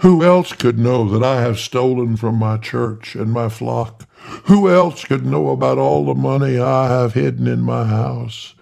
Who 0.00 0.22
else 0.22 0.52
could 0.52 0.78
know 0.78 1.08
that 1.08 1.22
I 1.22 1.40
have 1.40 1.58
stolen 1.58 2.16
from 2.16 2.36
my 2.36 2.56
church 2.56 3.14
and 3.14 3.32
my 3.32 3.48
flock? 3.48 4.08
Who 4.44 4.70
else 4.70 5.04
could 5.04 5.26
know 5.26 5.50
about 5.50 5.78
all 5.78 6.04
the 6.04 6.14
money 6.14 6.58
I 6.58 6.88
have 6.88 7.14
hidden 7.14 7.46
in 7.46 7.62
my 7.62 7.84
house? 7.84 8.54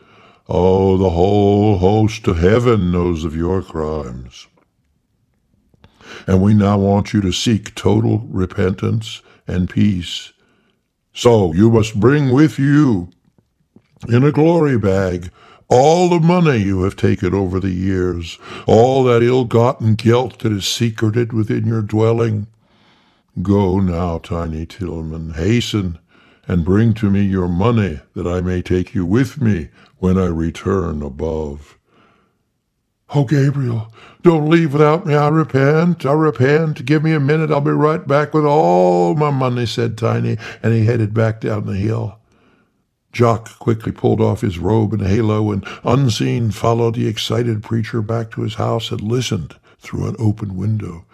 Oh, 0.48 0.96
the 0.96 1.10
whole 1.10 1.78
host 1.78 2.26
of 2.26 2.38
heaven 2.38 2.90
knows 2.90 3.24
of 3.24 3.36
your 3.36 3.62
crimes. 3.62 4.48
And 6.26 6.42
we 6.42 6.54
now 6.54 6.78
want 6.78 7.12
you 7.12 7.20
to 7.20 7.32
seek 7.32 7.74
total 7.74 8.26
repentance 8.28 9.22
and 9.46 9.70
peace. 9.70 10.32
So 11.12 11.52
you 11.52 11.70
must 11.70 12.00
bring 12.00 12.32
with 12.32 12.58
you, 12.58 13.10
in 14.08 14.24
a 14.24 14.32
glory 14.32 14.78
bag, 14.78 15.30
all 15.70 16.08
the 16.08 16.20
money 16.20 16.58
you 16.58 16.82
have 16.82 16.96
taken 16.96 17.32
over 17.32 17.60
the 17.60 17.70
years, 17.70 18.38
all 18.66 19.04
that 19.04 19.22
ill-gotten 19.22 19.94
guilt 19.94 20.40
that 20.40 20.52
is 20.52 20.66
secreted 20.66 21.32
within 21.32 21.64
your 21.66 21.82
dwelling. 21.82 22.48
Go 23.40 23.78
now, 23.78 24.18
Tiny 24.18 24.66
Tillman, 24.66 25.34
hasten, 25.34 25.98
and 26.48 26.64
bring 26.64 26.92
to 26.94 27.08
me 27.10 27.22
your 27.22 27.48
money, 27.48 28.00
that 28.14 28.26
I 28.26 28.40
may 28.40 28.60
take 28.60 28.94
you 28.94 29.06
with 29.06 29.40
me 29.40 29.68
when 29.98 30.18
I 30.18 30.26
return 30.26 31.02
above. 31.02 31.78
Oh, 33.12 33.24
Gabriel, 33.24 33.92
don't 34.22 34.48
leave 34.48 34.72
without 34.72 35.04
me. 35.04 35.14
I 35.14 35.28
repent. 35.28 36.06
I 36.06 36.12
repent. 36.12 36.84
Give 36.84 37.02
me 37.02 37.12
a 37.12 37.18
minute. 37.18 37.50
I'll 37.50 37.60
be 37.60 37.72
right 37.72 38.06
back 38.06 38.32
with 38.32 38.44
all 38.44 39.16
my 39.16 39.30
money, 39.30 39.66
said 39.66 39.98
Tiny, 39.98 40.38
and 40.62 40.72
he 40.72 40.84
headed 40.84 41.12
back 41.12 41.40
down 41.40 41.66
the 41.66 41.74
hill. 41.74 42.19
Jock 43.12 43.58
quickly 43.58 43.92
pulled 43.92 44.20
off 44.20 44.40
his 44.40 44.58
robe 44.58 44.92
and 44.92 45.06
halo 45.06 45.50
and, 45.50 45.66
unseen, 45.84 46.50
followed 46.50 46.94
the 46.94 47.08
excited 47.08 47.62
preacher 47.62 48.02
back 48.02 48.30
to 48.32 48.42
his 48.42 48.54
house 48.54 48.90
and 48.90 49.00
listened 49.00 49.56
through 49.78 50.08
an 50.08 50.16
open 50.18 50.56
window. 50.56 51.04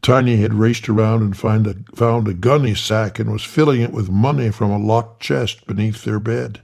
Tiny 0.00 0.36
had 0.38 0.54
raced 0.54 0.88
around 0.88 1.22
and 1.22 1.36
find 1.36 1.66
a, 1.66 1.76
found 1.94 2.26
a 2.26 2.34
gunny 2.34 2.74
sack 2.74 3.18
and 3.18 3.30
was 3.30 3.44
filling 3.44 3.82
it 3.82 3.92
with 3.92 4.10
money 4.10 4.50
from 4.50 4.70
a 4.70 4.78
locked 4.78 5.22
chest 5.22 5.66
beneath 5.66 6.02
their 6.04 6.18
bed. 6.18 6.60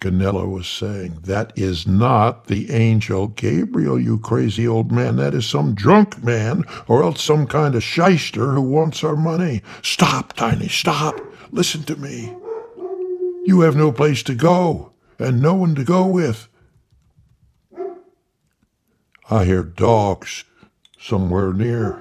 Ganella 0.00 0.48
was 0.48 0.66
saying, 0.66 1.18
That 1.24 1.52
is 1.56 1.86
not 1.86 2.46
the 2.46 2.70
angel 2.70 3.28
Gabriel, 3.28 4.00
you 4.00 4.18
crazy 4.18 4.66
old 4.66 4.90
man. 4.92 5.16
That 5.16 5.34
is 5.34 5.44
some 5.44 5.74
drunk 5.74 6.22
man, 6.22 6.64
or 6.86 7.02
else 7.02 7.22
some 7.22 7.46
kind 7.46 7.74
of 7.74 7.82
shyster 7.82 8.52
who 8.52 8.62
wants 8.62 9.02
our 9.04 9.16
money. 9.16 9.62
Stop, 9.82 10.34
Tiny, 10.34 10.68
stop. 10.68 11.20
Listen 11.50 11.82
to 11.84 11.96
me. 11.96 12.32
You 13.48 13.60
have 13.60 13.76
no 13.76 13.92
place 13.92 14.22
to 14.24 14.34
go, 14.34 14.92
and 15.18 15.40
no 15.40 15.54
one 15.54 15.74
to 15.76 15.82
go 15.82 16.06
with. 16.06 16.48
I 19.30 19.46
hear 19.46 19.62
dogs 19.62 20.44
somewhere 21.00 21.54
near. 21.54 21.98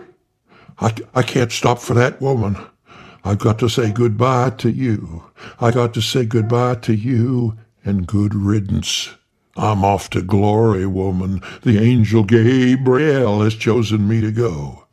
I, 0.79 0.93
I 1.15 1.23
can't 1.23 1.53
stop 1.53 1.79
for 1.79 1.93
that 1.93 2.19
woman. 2.19 2.57
I've 3.23 3.39
got 3.39 3.59
to 3.59 3.69
say 3.69 3.93
goodbye 3.93 4.55
to 4.57 4.69
you. 4.69 5.23
I 5.61 5.71
got 5.71 5.93
to 5.93 6.01
say 6.01 6.25
goodbye 6.25 6.75
to 6.81 6.93
you 6.93 7.57
and 7.85 8.05
good 8.05 8.35
riddance. 8.35 9.15
I'm 9.55 9.85
off 9.85 10.09
to 10.09 10.21
glory, 10.21 10.85
woman. 10.85 11.41
The 11.61 11.79
angel 11.81 12.25
Gabriel 12.25 13.41
has 13.41 13.55
chosen 13.55 14.05
me 14.05 14.19
to 14.19 14.33
go. 14.33 14.83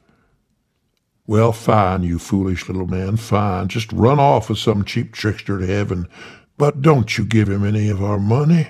Well, 1.26 1.52
fine, 1.52 2.04
you 2.04 2.20
foolish 2.20 2.68
little 2.68 2.86
man, 2.86 3.16
fine. 3.16 3.66
Just 3.66 3.92
run 3.92 4.20
off 4.20 4.50
with 4.50 4.58
some 4.58 4.84
cheap 4.84 5.12
trickster 5.12 5.58
to 5.58 5.66
heaven 5.66 6.06
but 6.56 6.82
don't 6.82 7.18
you 7.18 7.24
give 7.24 7.48
him 7.48 7.64
any 7.64 7.88
of 7.88 8.02
our 8.02 8.18
money. 8.18 8.68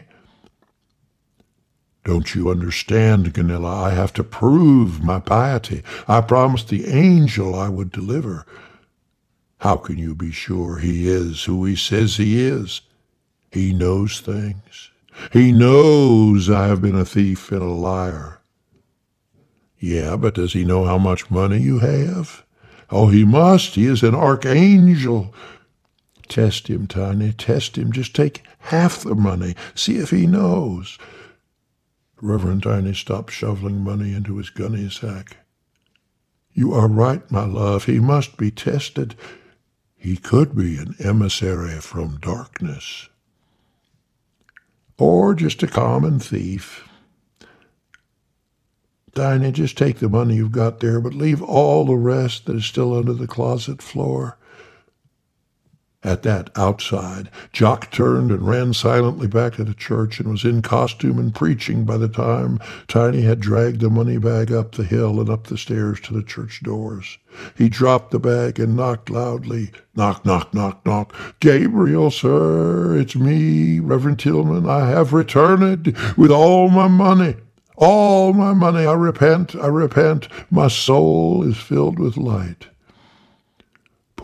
Don't 2.04 2.34
you 2.34 2.50
understand, 2.50 3.32
Ganella? 3.32 3.84
I 3.84 3.90
have 3.90 4.12
to 4.14 4.24
prove 4.24 5.02
my 5.02 5.20
piety. 5.20 5.82
I 6.06 6.20
promised 6.20 6.68
the 6.68 6.86
angel 6.86 7.54
I 7.54 7.70
would 7.70 7.90
deliver. 7.90 8.44
How 9.58 9.76
can 9.76 9.96
you 9.96 10.14
be 10.14 10.30
sure 10.30 10.78
he 10.78 11.08
is 11.08 11.44
who 11.44 11.64
he 11.64 11.74
says 11.76 12.16
he 12.16 12.44
is? 12.44 12.82
He 13.50 13.72
knows 13.72 14.20
things. 14.20 14.90
He 15.32 15.52
knows 15.52 16.50
I 16.50 16.66
have 16.66 16.82
been 16.82 16.96
a 16.96 17.04
thief 17.04 17.50
and 17.50 17.62
a 17.62 17.66
liar. 17.66 18.40
Yeah, 19.78 20.16
but 20.16 20.34
does 20.34 20.52
he 20.52 20.64
know 20.64 20.84
how 20.84 20.98
much 20.98 21.30
money 21.30 21.60
you 21.60 21.78
have? 21.78 22.44
Oh, 22.90 23.08
he 23.08 23.24
must. 23.24 23.76
He 23.76 23.86
is 23.86 24.02
an 24.02 24.14
archangel. 24.14 25.34
Test 26.28 26.68
him, 26.68 26.86
Tiny, 26.86 27.32
test 27.32 27.76
him. 27.76 27.92
Just 27.92 28.14
take 28.14 28.42
half 28.58 29.02
the 29.02 29.14
money. 29.14 29.54
See 29.74 29.96
if 29.96 30.10
he 30.10 30.26
knows. 30.26 30.98
Reverend 32.20 32.62
Tiny 32.62 32.94
stopped 32.94 33.32
shoveling 33.32 33.82
money 33.82 34.14
into 34.14 34.38
his 34.38 34.50
gunny 34.50 34.88
sack. 34.88 35.36
You 36.52 36.72
are 36.72 36.88
right, 36.88 37.28
my 37.30 37.44
love. 37.44 37.84
He 37.84 37.98
must 37.98 38.36
be 38.36 38.50
tested. 38.50 39.16
He 39.96 40.16
could 40.16 40.56
be 40.56 40.76
an 40.78 40.94
emissary 40.98 41.80
from 41.80 42.18
darkness. 42.18 43.08
Or 44.96 45.34
just 45.34 45.62
a 45.62 45.66
common 45.66 46.20
thief. 46.20 46.88
Tiny, 49.14 49.52
just 49.52 49.76
take 49.76 49.98
the 49.98 50.08
money 50.08 50.36
you've 50.36 50.52
got 50.52 50.80
there, 50.80 51.00
but 51.00 51.14
leave 51.14 51.42
all 51.42 51.84
the 51.84 51.94
rest 51.94 52.46
that 52.46 52.56
is 52.56 52.64
still 52.64 52.96
under 52.96 53.12
the 53.12 53.26
closet 53.26 53.80
floor. 53.82 54.38
At 56.06 56.22
that, 56.24 56.50
outside, 56.54 57.30
Jock 57.50 57.90
turned 57.90 58.30
and 58.30 58.46
ran 58.46 58.74
silently 58.74 59.26
back 59.26 59.54
to 59.54 59.64
the 59.64 59.72
church 59.72 60.20
and 60.20 60.28
was 60.28 60.44
in 60.44 60.60
costume 60.60 61.18
and 61.18 61.34
preaching 61.34 61.86
by 61.86 61.96
the 61.96 62.08
time 62.08 62.58
Tiny 62.88 63.22
had 63.22 63.40
dragged 63.40 63.80
the 63.80 63.88
money 63.88 64.18
bag 64.18 64.52
up 64.52 64.72
the 64.72 64.84
hill 64.84 65.18
and 65.18 65.30
up 65.30 65.46
the 65.46 65.56
stairs 65.56 66.00
to 66.00 66.12
the 66.12 66.22
church 66.22 66.62
doors. 66.62 67.16
He 67.56 67.70
dropped 67.70 68.10
the 68.10 68.18
bag 68.18 68.60
and 68.60 68.76
knocked 68.76 69.08
loudly. 69.08 69.70
Knock, 69.96 70.26
knock, 70.26 70.52
knock, 70.52 70.84
knock. 70.84 71.14
Gabriel, 71.40 72.10
sir, 72.10 72.98
it's 72.98 73.16
me, 73.16 73.80
Reverend 73.80 74.18
Tillman. 74.18 74.68
I 74.68 74.90
have 74.90 75.14
returned 75.14 75.96
with 76.18 76.30
all 76.30 76.68
my 76.68 76.86
money. 76.86 77.36
All 77.76 78.34
my 78.34 78.52
money. 78.52 78.84
I 78.84 78.92
repent, 78.92 79.56
I 79.56 79.68
repent. 79.68 80.28
My 80.50 80.68
soul 80.68 81.42
is 81.48 81.56
filled 81.56 81.98
with 81.98 82.18
light. 82.18 82.66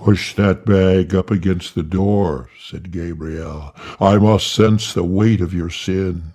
Push 0.02 0.34
that 0.36 0.64
bag 0.64 1.14
up 1.14 1.30
against 1.30 1.74
the 1.74 1.82
door, 1.82 2.48
said 2.58 2.90
Gabriel. 2.90 3.74
I 4.00 4.16
must 4.16 4.50
sense 4.50 4.94
the 4.94 5.04
weight 5.04 5.42
of 5.42 5.52
your 5.52 5.68
sin. 5.68 6.32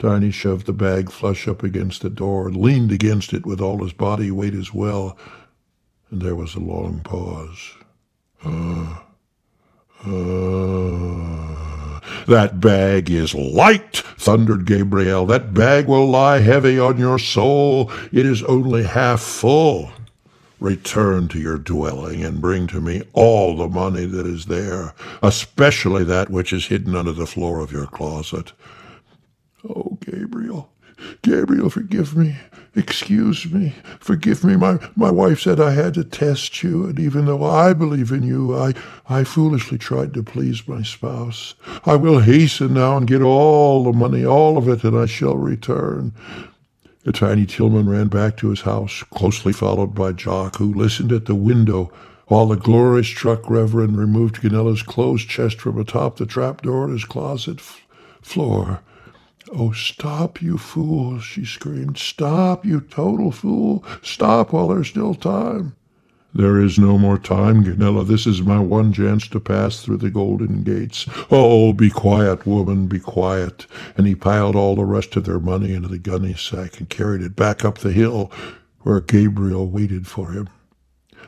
Tiny 0.00 0.32
shoved 0.32 0.66
the 0.66 0.72
bag 0.72 1.12
flush 1.12 1.46
up 1.46 1.62
against 1.62 2.02
the 2.02 2.10
door 2.10 2.50
leaned 2.50 2.90
against 2.90 3.32
it 3.32 3.46
with 3.46 3.60
all 3.60 3.84
his 3.84 3.92
body 3.92 4.32
weight 4.32 4.52
as 4.52 4.74
well, 4.74 5.16
and 6.10 6.20
there 6.20 6.34
was 6.34 6.56
a 6.56 6.60
long 6.60 6.98
pause. 7.04 7.74
Uh, 8.44 8.98
uh, 10.04 12.00
that 12.26 12.58
bag 12.58 13.10
is 13.10 13.32
light, 13.32 13.98
thundered 14.18 14.66
Gabriel. 14.66 15.24
That 15.24 15.54
bag 15.54 15.86
will 15.86 16.10
lie 16.10 16.40
heavy 16.40 16.80
on 16.80 16.98
your 16.98 17.20
soul. 17.20 17.92
It 18.10 18.26
is 18.26 18.42
only 18.42 18.82
half 18.82 19.20
full. 19.20 19.92
Return 20.62 21.26
to 21.28 21.40
your 21.40 21.58
dwelling 21.58 22.24
and 22.24 22.40
bring 22.40 22.68
to 22.68 22.80
me 22.80 23.02
all 23.14 23.56
the 23.56 23.66
money 23.66 24.06
that 24.06 24.24
is 24.24 24.46
there, 24.46 24.94
especially 25.20 26.04
that 26.04 26.30
which 26.30 26.52
is 26.52 26.66
hidden 26.66 26.94
under 26.94 27.10
the 27.10 27.26
floor 27.26 27.58
of 27.58 27.72
your 27.72 27.86
closet. 27.86 28.52
Oh, 29.68 29.98
Gabriel, 30.00 30.70
Gabriel, 31.22 31.68
forgive 31.68 32.16
me. 32.16 32.36
Excuse 32.76 33.50
me. 33.50 33.74
Forgive 33.98 34.44
me. 34.44 34.54
My, 34.56 34.78
my 34.94 35.10
wife 35.10 35.40
said 35.40 35.58
I 35.58 35.72
had 35.72 35.94
to 35.94 36.04
test 36.04 36.62
you, 36.62 36.86
and 36.86 36.98
even 37.00 37.26
though 37.26 37.44
I 37.44 37.72
believe 37.72 38.12
in 38.12 38.22
you, 38.22 38.56
I, 38.56 38.72
I 39.08 39.24
foolishly 39.24 39.78
tried 39.78 40.14
to 40.14 40.22
please 40.22 40.68
my 40.68 40.82
spouse. 40.82 41.54
I 41.84 41.96
will 41.96 42.20
hasten 42.20 42.74
now 42.74 42.96
and 42.96 43.06
get 43.08 43.20
all 43.20 43.82
the 43.82 43.92
money, 43.92 44.24
all 44.24 44.56
of 44.56 44.68
it, 44.68 44.84
and 44.84 44.96
I 44.96 45.06
shall 45.06 45.36
return. 45.36 46.12
The 47.04 47.12
tiny 47.12 47.46
Tillman 47.46 47.88
ran 47.88 48.08
back 48.08 48.36
to 48.38 48.50
his 48.50 48.60
house, 48.60 49.02
closely 49.10 49.52
followed 49.52 49.94
by 49.94 50.12
Jock, 50.12 50.56
who 50.56 50.72
listened 50.72 51.10
at 51.10 51.26
the 51.26 51.34
window 51.34 51.90
while 52.28 52.46
the 52.46 52.56
glorious 52.56 53.08
truck 53.08 53.50
reverend 53.50 53.98
removed 53.98 54.40
Ganella's 54.40 54.82
closed 54.82 55.28
chest 55.28 55.60
from 55.60 55.78
atop 55.78 56.16
the 56.16 56.26
trapdoor 56.26 56.84
in 56.86 56.92
his 56.92 57.04
closet 57.04 57.58
f- 57.58 57.82
floor. 58.22 58.80
Oh, 59.52 59.72
stop, 59.72 60.40
you 60.40 60.56
fool, 60.58 61.18
she 61.20 61.44
screamed. 61.44 61.98
Stop, 61.98 62.64
you 62.64 62.80
total 62.80 63.32
fool. 63.32 63.84
Stop 64.02 64.52
while 64.52 64.68
there's 64.68 64.88
still 64.88 65.14
time. 65.14 65.74
There 66.34 66.58
is 66.58 66.78
no 66.78 66.96
more 66.96 67.18
time, 67.18 67.62
Ganella. 67.62 68.06
This 68.06 68.26
is 68.26 68.40
my 68.40 68.58
one 68.58 68.92
chance 68.92 69.28
to 69.28 69.38
pass 69.38 69.80
through 69.80 69.98
the 69.98 70.08
golden 70.08 70.62
gates. 70.62 71.06
Oh, 71.30 71.74
be 71.74 71.90
quiet, 71.90 72.46
woman, 72.46 72.86
be 72.86 73.00
quiet. 73.00 73.66
And 73.98 74.06
he 74.06 74.14
piled 74.14 74.56
all 74.56 74.74
the 74.74 74.86
rest 74.86 75.14
of 75.16 75.24
their 75.24 75.40
money 75.40 75.74
into 75.74 75.88
the 75.88 75.98
gunny 75.98 76.32
sack 76.32 76.78
and 76.78 76.88
carried 76.88 77.20
it 77.20 77.36
back 77.36 77.66
up 77.66 77.78
the 77.78 77.92
hill 77.92 78.32
where 78.80 79.00
Gabriel 79.00 79.68
waited 79.68 80.06
for 80.06 80.32
him. 80.32 80.48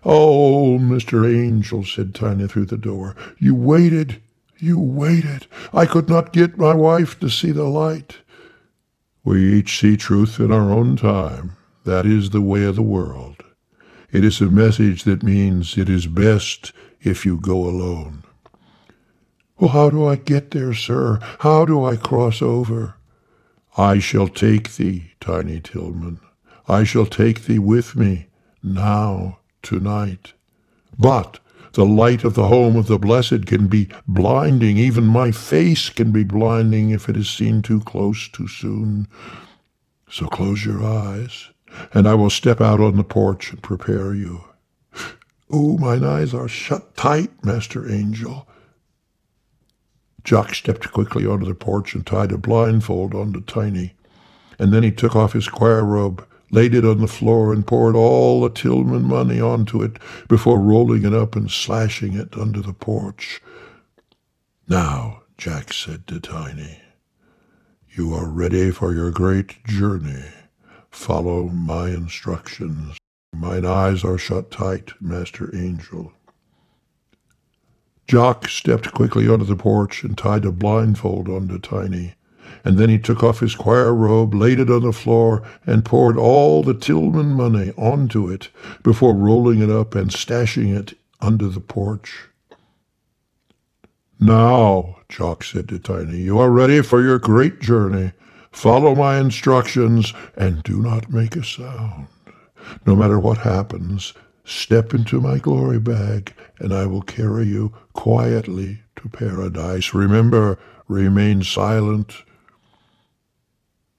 Oh, 0.05 0.79
Mr. 0.79 1.31
Angel, 1.31 1.85
said 1.85 2.15
Tiny 2.15 2.49
through 2.49 2.67
the 2.67 2.79
door, 2.79 3.15
you 3.39 3.55
waited, 3.55 4.23
you 4.59 4.79
waited. 4.79 5.47
I 5.73 5.85
could 5.85 6.09
not 6.09 6.33
get 6.33 6.57
my 6.57 6.75
wife 6.75 7.21
to 7.21 7.29
see 7.29 7.53
the 7.53 7.65
light. 7.65 8.19
We 9.23 9.55
each 9.55 9.79
see 9.79 9.97
truth 9.97 10.41
in 10.41 10.51
our 10.51 10.71
own 10.73 10.97
time. 10.97 11.57
That 11.85 12.07
is 12.07 12.31
the 12.31 12.41
way 12.41 12.65
of 12.65 12.77
the 12.77 12.83
world. 12.83 13.37
It 14.15 14.25
is 14.25 14.41
a 14.41 14.47
message 14.47 15.03
that 15.03 15.25
means 15.25 15.77
it 15.77 15.89
is 15.89 16.07
best 16.07 16.71
if 17.03 17.27
you 17.27 17.37
go 17.37 17.65
alone. 17.65 18.23
Well, 19.59 19.71
how 19.71 19.91
do 19.91 20.07
I 20.07 20.15
get 20.15 20.53
there, 20.53 20.73
sir? 20.73 21.19
How 21.41 21.65
do 21.65 21.85
I 21.85 21.97
cross 21.97 22.41
over? 22.41 22.95
I 23.77 23.99
shall 23.99 24.29
take 24.29 24.77
thee, 24.77 25.11
Tiny 25.19 25.59
Tillman. 25.59 26.21
I 26.69 26.85
shall 26.85 27.07
take 27.07 27.47
thee 27.47 27.59
with 27.59 27.97
me, 27.97 28.29
now, 28.63 29.41
tonight. 29.63 30.35
But 30.97 31.41
the 31.73 31.85
light 31.85 32.23
of 32.23 32.35
the 32.35 32.47
home 32.47 32.77
of 32.77 32.87
the 32.87 33.01
blessed 33.01 33.47
can 33.47 33.67
be 33.67 33.89
blinding. 34.07 34.79
Even 34.79 35.07
my 35.07 35.33
face 35.33 35.91
can 35.91 36.13
be 36.13 36.23
blinding 36.23 36.91
if 36.91 37.09
it 37.09 37.17
is 37.17 37.29
seen 37.29 37.63
too 37.63 37.81
close 37.81 38.29
too 38.29 38.47
soon. 38.47 39.09
So 40.09 40.29
close 40.29 40.65
your 40.65 40.85
eyes 40.85 41.49
and 41.93 42.07
I 42.07 42.15
will 42.15 42.31
step 42.31 42.61
out 42.61 42.81
on 42.81 42.97
the 42.97 43.05
porch 43.05 43.51
and 43.51 43.63
prepare 43.63 44.15
you. 44.15 44.45
Oh, 45.51 45.79
mine 45.79 46.05
eyes 46.05 46.35
are 46.35 46.49
shut 46.49 46.97
tight, 46.97 47.31
Master 47.45 47.91
Angel. 47.91 48.49
Jock 50.25 50.55
stepped 50.55 50.91
quickly 50.91 51.27
onto 51.27 51.47
the 51.47 51.55
porch 51.55 51.95
and 51.95 52.07
tied 52.07 52.33
a 52.33 52.39
blindfold 52.39 53.15
onto 53.15 53.43
Tiny, 53.43 53.95
and 54.59 54.73
then 54.73 54.83
he 54.83 54.91
took 54.91 55.15
off 55.15 55.35
his 55.35 55.49
choir 55.49 55.85
robe, 55.85 56.27
laid 56.51 56.75
it 56.75 56.85
on 56.85 56.99
the 56.99 57.07
floor, 57.07 57.53
and 57.53 57.67
poured 57.67 57.95
all 57.95 58.41
the 58.41 58.49
Tillman 58.49 59.05
money 59.05 59.41
onto 59.41 59.83
it 59.83 59.99
before 60.29 60.59
rolling 60.59 61.05
it 61.05 61.13
up 61.13 61.37
and 61.37 61.51
slashing 61.51 62.15
it 62.15 62.37
under 62.39 62.63
the 62.63 62.73
porch. 62.73 63.43
Now, 64.67 65.23
Jack 65.37 65.73
said 65.75 66.07
to 66.07 66.21
Tiny, 66.21 66.81
you 67.91 68.15
are 68.15 68.29
ready 68.29 68.71
for 68.71 68.95
your 68.95 69.11
great 69.11 69.63
journey. 69.65 70.25
Follow 70.95 71.49
my 71.49 71.89
instructions. 71.89 72.97
Mine 73.35 73.67
eyes 73.67 74.05
are 74.05 74.17
shut 74.17 74.51
tight, 74.53 74.93
Master 75.01 75.55
Angel. 75.55 76.13
Jock 78.07 78.49
stepped 78.49 78.93
quickly 78.93 79.29
onto 79.29 79.45
the 79.45 79.57
porch 79.57 80.05
and 80.05 80.17
tied 80.17 80.45
a 80.47 80.53
blindfold 80.53 81.29
onto 81.29 81.59
Tiny, 81.59 82.15
and 82.65 82.79
then 82.79 82.89
he 82.89 82.99
took 82.99 83.25
off 83.25 83.41
his 83.41 83.57
choir 83.57 83.93
robe, 83.93 84.35
laid 84.35 84.61
it 84.61 84.71
on 84.71 84.83
the 84.83 84.93
floor, 84.93 85.43
and 85.67 85.85
poured 85.85 86.17
all 86.17 86.63
the 86.63 86.73
Tillman 86.73 87.35
money 87.35 87.73
onto 87.77 88.31
it 88.31 88.49
before 88.83 89.15
rolling 89.15 89.61
it 89.61 89.71
up 89.71 89.97
and 89.97 90.11
stashing 90.11 90.75
it 90.75 90.97
under 91.21 91.49
the 91.49 91.61
porch. 91.61 92.29
Now, 94.21 94.99
Jock 95.09 95.43
said 95.43 95.69
to 95.69 95.79
Tiny, 95.81 96.19
you 96.19 96.39
are 96.39 96.51
ready 96.51 96.83
for 96.83 97.03
your 97.03 97.19
great 97.19 97.61
journey. 97.61 98.13
Follow 98.55 98.95
my 98.95 99.19
instructions 99.19 100.15
and 100.37 100.63
do 100.63 100.81
not 100.81 101.11
make 101.11 101.35
a 101.35 101.45
sound. 101.45 102.07
No 102.87 102.95
matter 102.95 103.19
what 103.19 103.39
happens, 103.39 104.15
step 104.45 104.95
into 104.95 105.21
my 105.21 105.39
glory 105.39 105.81
bag 105.81 106.33
and 106.61 106.73
I 106.73 106.87
will 106.87 107.03
carry 107.03 107.47
you 107.47 107.75
quietly 107.95 108.79
to 108.97 109.09
paradise. 109.09 109.93
Remember, 109.93 110.59
remain 110.87 111.43
silent. 111.43 112.15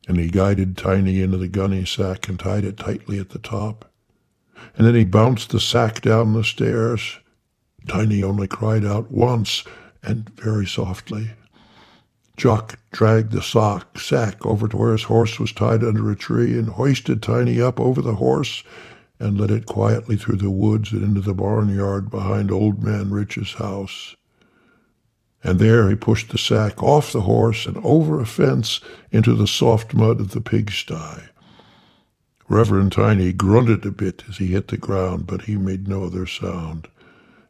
And 0.08 0.18
he 0.18 0.30
guided 0.30 0.78
Tiny 0.78 1.22
into 1.22 1.38
the 1.38 1.50
gunny 1.50 1.86
sack 1.86 2.30
and 2.30 2.40
tied 2.40 2.64
it 2.64 2.78
tightly 2.78 3.20
at 3.20 3.32
the 3.32 3.40
top. 3.40 3.92
And 4.78 4.88
then 4.88 4.96
he 4.96 5.04
bounced 5.04 5.50
the 5.50 5.60
sack 5.60 6.02
down 6.02 6.34
the 6.34 6.46
stairs. 6.46 7.20
Tiny 7.90 8.24
only 8.24 8.48
cried 8.48 8.86
out 8.86 9.12
once 9.12 9.66
and 10.02 10.30
very 10.30 10.66
softly. 10.66 11.32
Jock 12.38 12.78
dragged 12.92 13.32
the 13.32 13.42
sock 13.42 13.98
sack 13.98 14.46
over 14.46 14.68
to 14.68 14.76
where 14.76 14.92
his 14.92 15.04
horse 15.04 15.40
was 15.40 15.54
tied 15.54 15.84
under 15.84 16.12
a 16.12 16.16
tree 16.16 16.58
and 16.60 16.68
hoisted 16.68 17.22
Tiny 17.22 17.62
up 17.62 17.80
over 17.80 18.02
the 18.02 18.16
horse 18.16 18.64
and 19.20 19.40
led 19.40 19.52
it 19.52 19.66
quietly 19.66 20.18
through 20.18 20.38
the 20.38 20.50
woods 20.50 20.92
and 20.92 21.02
into 21.02 21.22
the 21.22 21.34
barnyard 21.34 22.10
behind 22.10 22.52
Old 22.52 22.84
Man 22.84 23.10
Rich's 23.10 23.54
house. 23.54 24.16
And 25.44 25.60
there 25.60 25.90
he 25.90 25.96
pushed 25.96 26.30
the 26.30 26.38
sack 26.38 26.84
off 26.84 27.14
the 27.14 27.22
horse 27.22 27.66
and 27.66 27.78
over 27.86 28.20
a 28.20 28.26
fence 28.26 28.82
into 29.12 29.34
the 29.34 29.48
soft 29.48 29.94
mud 29.94 30.20
of 30.20 30.32
the 30.32 30.42
pigsty. 30.42 31.22
Reverend 32.50 32.92
Tiny 32.92 33.32
grunted 33.32 33.86
a 33.86 33.92
bit 33.92 34.24
as 34.28 34.38
he 34.38 34.48
hit 34.48 34.68
the 34.68 34.78
ground, 34.78 35.26
but 35.26 35.44
he 35.44 35.56
made 35.56 35.88
no 35.88 36.04
other 36.04 36.26
sound, 36.26 36.88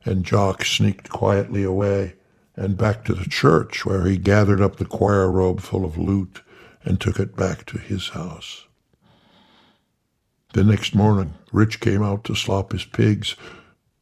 and 0.03 0.23
Jock 0.23 0.63
sneaked 0.63 1.09
quietly 1.09 1.63
away 1.63 2.13
and 2.55 2.77
back 2.77 3.03
to 3.05 3.13
the 3.13 3.29
church, 3.29 3.85
where 3.85 4.05
he 4.05 4.17
gathered 4.17 4.61
up 4.61 4.77
the 4.77 4.85
choir 4.85 5.29
robe 5.29 5.59
full 5.59 5.83
of 5.83 5.97
loot 5.97 6.41
and 6.83 7.01
took 7.01 7.19
it 7.19 7.35
back 7.35 7.65
to 7.65 7.77
his 7.77 8.09
house. 8.09 8.65
The 10.53 10.63
next 10.63 10.95
morning, 10.95 11.33
Rich 11.51 11.81
came 11.81 12.01
out 12.01 12.23
to 12.25 12.35
slop 12.35 12.71
his 12.71 12.85
pigs 12.85 13.35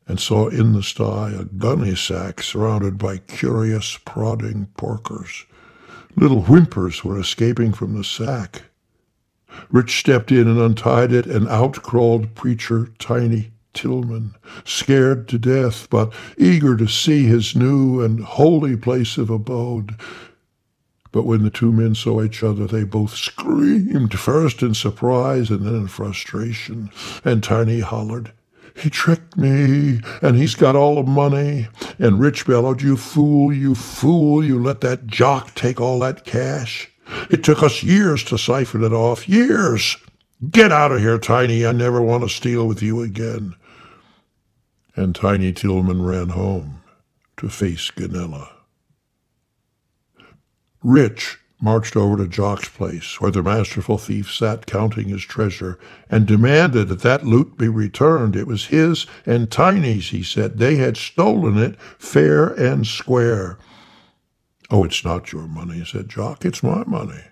and 0.07 0.19
saw 0.19 0.49
in 0.49 0.73
the 0.73 0.83
sty 0.83 1.31
a 1.31 1.45
gunny 1.45 1.95
sack 1.95 2.43
surrounded 2.43 2.97
by 2.97 3.17
curious, 3.17 3.97
prodding 4.05 4.67
porkers. 4.77 5.45
Little 6.15 6.43
whimpers 6.43 7.03
were 7.03 7.19
escaping 7.19 7.73
from 7.73 7.95
the 7.95 8.03
sack. 8.03 8.63
Rich 9.71 9.97
stepped 9.99 10.31
in 10.31 10.47
and 10.47 10.59
untied 10.59 11.11
it, 11.11 11.25
and 11.25 11.47
out 11.47 11.81
crawled 11.81 12.35
Preacher 12.35 12.89
Tiny. 12.99 13.52
Tillman, 13.73 14.35
scared 14.63 15.27
to 15.29 15.37
death, 15.37 15.87
but 15.89 16.13
eager 16.37 16.77
to 16.77 16.87
see 16.87 17.25
his 17.25 17.55
new 17.55 18.01
and 18.01 18.23
holy 18.23 18.77
place 18.77 19.17
of 19.17 19.29
abode. 19.29 19.95
But 21.13 21.25
when 21.25 21.43
the 21.43 21.51
two 21.51 21.71
men 21.71 21.93
saw 21.93 22.23
each 22.23 22.43
other, 22.43 22.65
they 22.65 22.83
both 22.83 23.15
screamed, 23.15 24.17
first 24.17 24.63
in 24.63 24.73
surprise 24.73 25.51
and 25.51 25.63
then 25.63 25.75
in 25.75 25.87
frustration. 25.87 26.89
And 27.23 27.43
Tiny 27.43 27.81
hollered, 27.81 28.33
He 28.75 28.89
tricked 28.89 29.37
me, 29.37 30.01
and 30.23 30.35
he's 30.35 30.55
got 30.55 30.75
all 30.75 30.95
the 30.95 31.03
money. 31.03 31.67
And 31.99 32.19
Rich 32.19 32.47
bellowed, 32.47 32.81
You 32.81 32.97
fool, 32.97 33.53
you 33.53 33.75
fool, 33.75 34.43
you 34.43 34.61
let 34.61 34.81
that 34.81 35.05
jock 35.05 35.53
take 35.53 35.79
all 35.79 35.99
that 35.99 36.25
cash. 36.25 36.89
It 37.29 37.43
took 37.43 37.61
us 37.61 37.83
years 37.83 38.23
to 38.25 38.37
siphon 38.39 38.83
it 38.83 38.91
off, 38.91 39.29
years. 39.29 39.95
Get 40.49 40.71
out 40.71 40.91
of 40.91 40.99
here, 40.99 41.19
Tiny. 41.19 41.63
I 41.63 41.73
never 41.73 42.01
want 42.01 42.23
to 42.23 42.29
steal 42.29 42.67
with 42.67 42.81
you 42.81 43.03
again 43.03 43.55
and 44.95 45.15
Tiny 45.15 45.51
Tillman 45.51 46.03
ran 46.03 46.29
home 46.29 46.81
to 47.37 47.49
face 47.49 47.91
Ganella. 47.91 48.49
Rich 50.83 51.39
marched 51.61 51.95
over 51.95 52.17
to 52.17 52.27
Jock's 52.27 52.67
place, 52.67 53.21
where 53.21 53.31
the 53.31 53.41
masterful 53.41 53.97
thief 53.97 54.29
sat 54.29 54.65
counting 54.65 55.07
his 55.07 55.23
treasure, 55.23 55.79
and 56.09 56.25
demanded 56.25 56.89
that 56.89 57.01
that 57.01 57.25
loot 57.25 57.57
be 57.57 57.69
returned. 57.69 58.35
It 58.35 58.47
was 58.47 58.65
his 58.65 59.07
and 59.25 59.49
Tiny's, 59.49 60.09
he 60.09 60.23
said. 60.23 60.57
They 60.57 60.75
had 60.75 60.97
stolen 60.97 61.57
it 61.57 61.79
fair 61.97 62.47
and 62.47 62.85
square. 62.85 63.57
Oh, 64.69 64.83
it's 64.83 65.05
not 65.05 65.31
your 65.31 65.47
money, 65.47 65.85
said 65.85 66.09
Jock. 66.09 66.43
It's 66.43 66.61
my 66.61 66.83
money. 66.83 67.23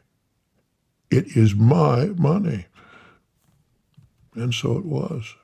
It 1.09 1.35
is 1.35 1.53
my 1.53 2.05
money. 2.05 2.67
And 4.33 4.53
so 4.53 4.77
it 4.77 4.85
was. 4.85 5.35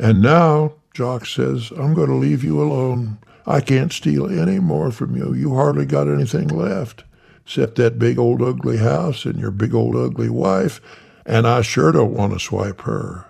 And 0.00 0.22
now, 0.22 0.72
Jock 0.94 1.26
says, 1.26 1.70
I'm 1.72 1.92
going 1.92 2.08
to 2.08 2.16
leave 2.16 2.42
you 2.42 2.62
alone. 2.62 3.18
I 3.46 3.60
can't 3.60 3.92
steal 3.92 4.26
any 4.26 4.58
more 4.58 4.90
from 4.90 5.14
you. 5.14 5.34
You 5.34 5.54
hardly 5.54 5.84
got 5.84 6.08
anything 6.08 6.48
left. 6.48 7.04
except 7.50 7.74
that 7.76 7.98
big 7.98 8.16
old 8.18 8.40
ugly 8.40 8.76
house 8.76 9.24
and 9.24 9.38
your 9.38 9.50
big 9.50 9.74
old 9.74 9.96
ugly 9.96 10.30
wife, 10.30 10.80
and 11.26 11.48
I 11.48 11.62
sure 11.62 11.90
don't 11.90 12.14
want 12.14 12.32
to 12.32 12.38
swipe 12.38 12.82
her. 12.82 13.26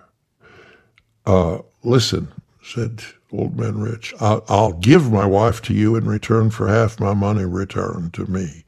Uh, 1.25 1.61
listen, 1.83 2.29
said 2.63 3.03
Old 3.33 3.59
Man 3.59 3.79
Rich, 3.81 4.13
I'll, 4.21 4.45
I'll 4.49 4.73
give 4.75 5.11
my 5.11 5.25
wife 5.25 5.63
to 5.63 5.75
you 5.75 5.97
in 5.97 6.05
return 6.05 6.51
for 6.51 6.69
half 6.69 7.01
my 7.01 7.15
money 7.15 7.47
returned 7.47 8.13
to 8.15 8.27
me. 8.27 8.65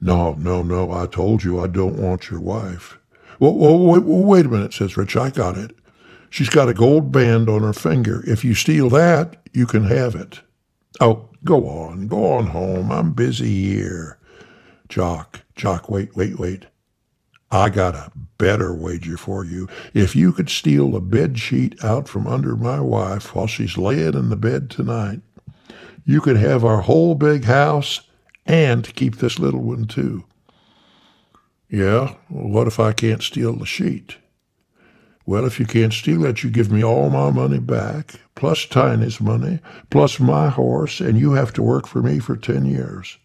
No, 0.00 0.34
no, 0.34 0.62
no, 0.64 0.90
I 0.90 1.06
told 1.06 1.44
you 1.44 1.60
I 1.60 1.68
don't 1.68 1.96
want 2.00 2.30
your 2.30 2.40
wife. 2.40 2.98
Well, 3.38 3.54
well 3.54 3.78
wait, 3.78 4.02
wait 4.02 4.46
a 4.46 4.48
minute, 4.48 4.72
says 4.74 4.96
Rich, 4.96 5.16
I 5.16 5.30
got 5.30 5.56
it. 5.56 5.76
She's 6.36 6.50
got 6.50 6.68
a 6.68 6.74
gold 6.74 7.12
band 7.12 7.48
on 7.48 7.62
her 7.62 7.72
finger. 7.72 8.22
If 8.26 8.44
you 8.44 8.52
steal 8.52 8.90
that, 8.90 9.36
you 9.54 9.64
can 9.64 9.84
have 9.84 10.14
it. 10.14 10.42
Oh, 11.00 11.30
go 11.44 11.66
on, 11.66 12.08
go 12.08 12.30
on 12.34 12.48
home. 12.48 12.92
I'm 12.92 13.12
busy 13.12 13.72
here. 13.72 14.18
Jock, 14.86 15.40
Jock, 15.54 15.88
wait, 15.88 16.14
wait, 16.14 16.38
wait. 16.38 16.66
I 17.50 17.70
got 17.70 17.94
a 17.94 18.12
better 18.36 18.74
wager 18.74 19.16
for 19.16 19.46
you. 19.46 19.66
If 19.94 20.14
you 20.14 20.30
could 20.30 20.50
steal 20.50 20.94
a 20.94 21.00
bed 21.00 21.38
sheet 21.38 21.82
out 21.82 22.06
from 22.06 22.26
under 22.26 22.54
my 22.54 22.80
wife 22.80 23.34
while 23.34 23.46
she's 23.46 23.78
laying 23.78 24.12
in 24.12 24.28
the 24.28 24.36
bed 24.36 24.68
tonight, 24.68 25.22
you 26.04 26.20
could 26.20 26.36
have 26.36 26.66
our 26.66 26.82
whole 26.82 27.14
big 27.14 27.44
house 27.44 28.02
and 28.44 28.94
keep 28.94 29.16
this 29.16 29.38
little 29.38 29.62
one 29.62 29.86
too. 29.86 30.24
Yeah, 31.70 32.16
well, 32.28 32.48
what 32.48 32.66
if 32.66 32.78
I 32.78 32.92
can't 32.92 33.22
steal 33.22 33.54
the 33.54 33.64
sheet? 33.64 34.18
Well, 35.26 35.44
if 35.44 35.58
you 35.58 35.66
can't 35.66 35.92
steal 35.92 36.24
it, 36.24 36.44
you 36.44 36.50
give 36.50 36.70
me 36.70 36.84
all 36.84 37.10
my 37.10 37.30
money 37.30 37.58
back, 37.58 38.14
plus 38.36 38.64
Tiny's 38.64 39.20
money, 39.20 39.58
plus 39.90 40.20
my 40.20 40.48
horse, 40.48 41.00
and 41.00 41.18
you 41.18 41.32
have 41.32 41.52
to 41.54 41.62
work 41.62 41.88
for 41.88 42.00
me 42.00 42.20
for 42.20 42.36
ten 42.36 42.64
years. 42.64 43.18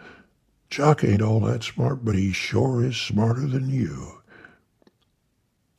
Jock 0.70 1.04
ain't 1.04 1.22
all 1.22 1.40
that 1.40 1.62
smart, 1.62 2.04
but 2.04 2.14
he 2.14 2.32
sure 2.32 2.84
is 2.84 2.96
smarter 2.96 3.46
than 3.46 3.70
you. 3.70 4.18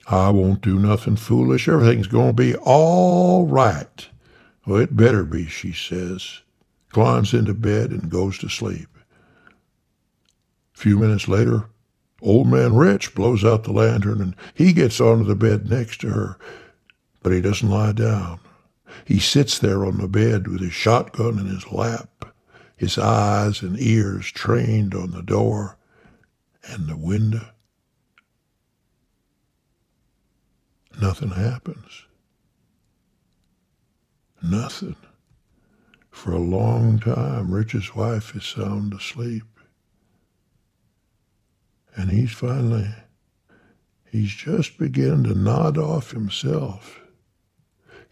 I 0.08 0.30
won't 0.30 0.62
do 0.62 0.80
nothing 0.80 1.16
foolish. 1.16 1.68
Everything's 1.68 2.08
going 2.08 2.30
to 2.30 2.34
be 2.34 2.56
all 2.56 3.48
right. 3.48 4.08
Well, 4.66 4.80
it 4.80 4.96
better 4.96 5.24
be, 5.24 5.48
she 5.48 5.72
says, 5.74 6.42
climbs 6.90 7.34
into 7.34 7.54
bed 7.54 7.92
and 7.92 8.10
goes 8.10 8.38
to 8.40 8.50
sleep. 8.50 8.88
A 10.76 10.80
few 10.80 11.00
minutes 11.00 11.28
later, 11.28 11.66
old 12.22 12.48
man 12.48 12.76
Rich 12.76 13.16
blows 13.16 13.44
out 13.44 13.64
the 13.64 13.72
lantern 13.72 14.22
and 14.22 14.36
he 14.54 14.74
gets 14.74 15.00
onto 15.00 15.24
the 15.24 15.36
bed 15.36 15.70
next 15.70 16.02
to 16.02 16.10
her 16.10 16.38
but 17.26 17.34
he 17.34 17.42
doesn't 17.42 17.72
lie 17.72 17.92
down. 17.92 18.40
He 19.04 19.18
sits 19.18 19.58
there 19.58 19.84
on 19.84 19.98
the 19.98 20.08
bed 20.08 20.48
with 20.48 20.62
his 20.62 20.74
shotgun 20.74 21.40
in 21.40 21.48
his 21.48 21.72
lap, 21.72 22.36
his 22.78 23.00
eyes 23.00 23.64
and 23.64 23.80
ears 23.80 24.28
trained 24.32 24.94
on 24.94 25.10
the 25.10 25.24
door 25.24 25.76
and 26.70 26.88
the 26.88 26.96
window. 26.96 27.48
Nothing 31.02 31.32
happens. 31.32 32.06
Nothing. 34.44 34.98
For 36.12 36.32
a 36.32 36.38
long 36.38 37.00
time, 37.00 37.52
Rich's 37.52 37.96
wife 37.96 38.36
is 38.36 38.46
sound 38.46 38.94
asleep. 38.94 39.46
And 41.96 42.12
he's 42.12 42.32
finally, 42.32 42.90
he's 44.12 44.32
just 44.32 44.78
beginning 44.78 45.24
to 45.26 45.36
nod 45.36 45.78
off 45.78 46.12
himself. 46.12 47.00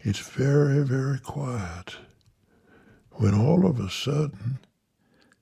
It's 0.00 0.18
very, 0.18 0.84
very 0.84 1.18
quiet. 1.18 1.96
When 3.12 3.34
all 3.34 3.66
of 3.66 3.78
a 3.78 3.88
sudden. 3.88 4.58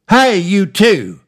Hey, 0.09 0.39
you 0.39 0.67
two! 0.67 1.22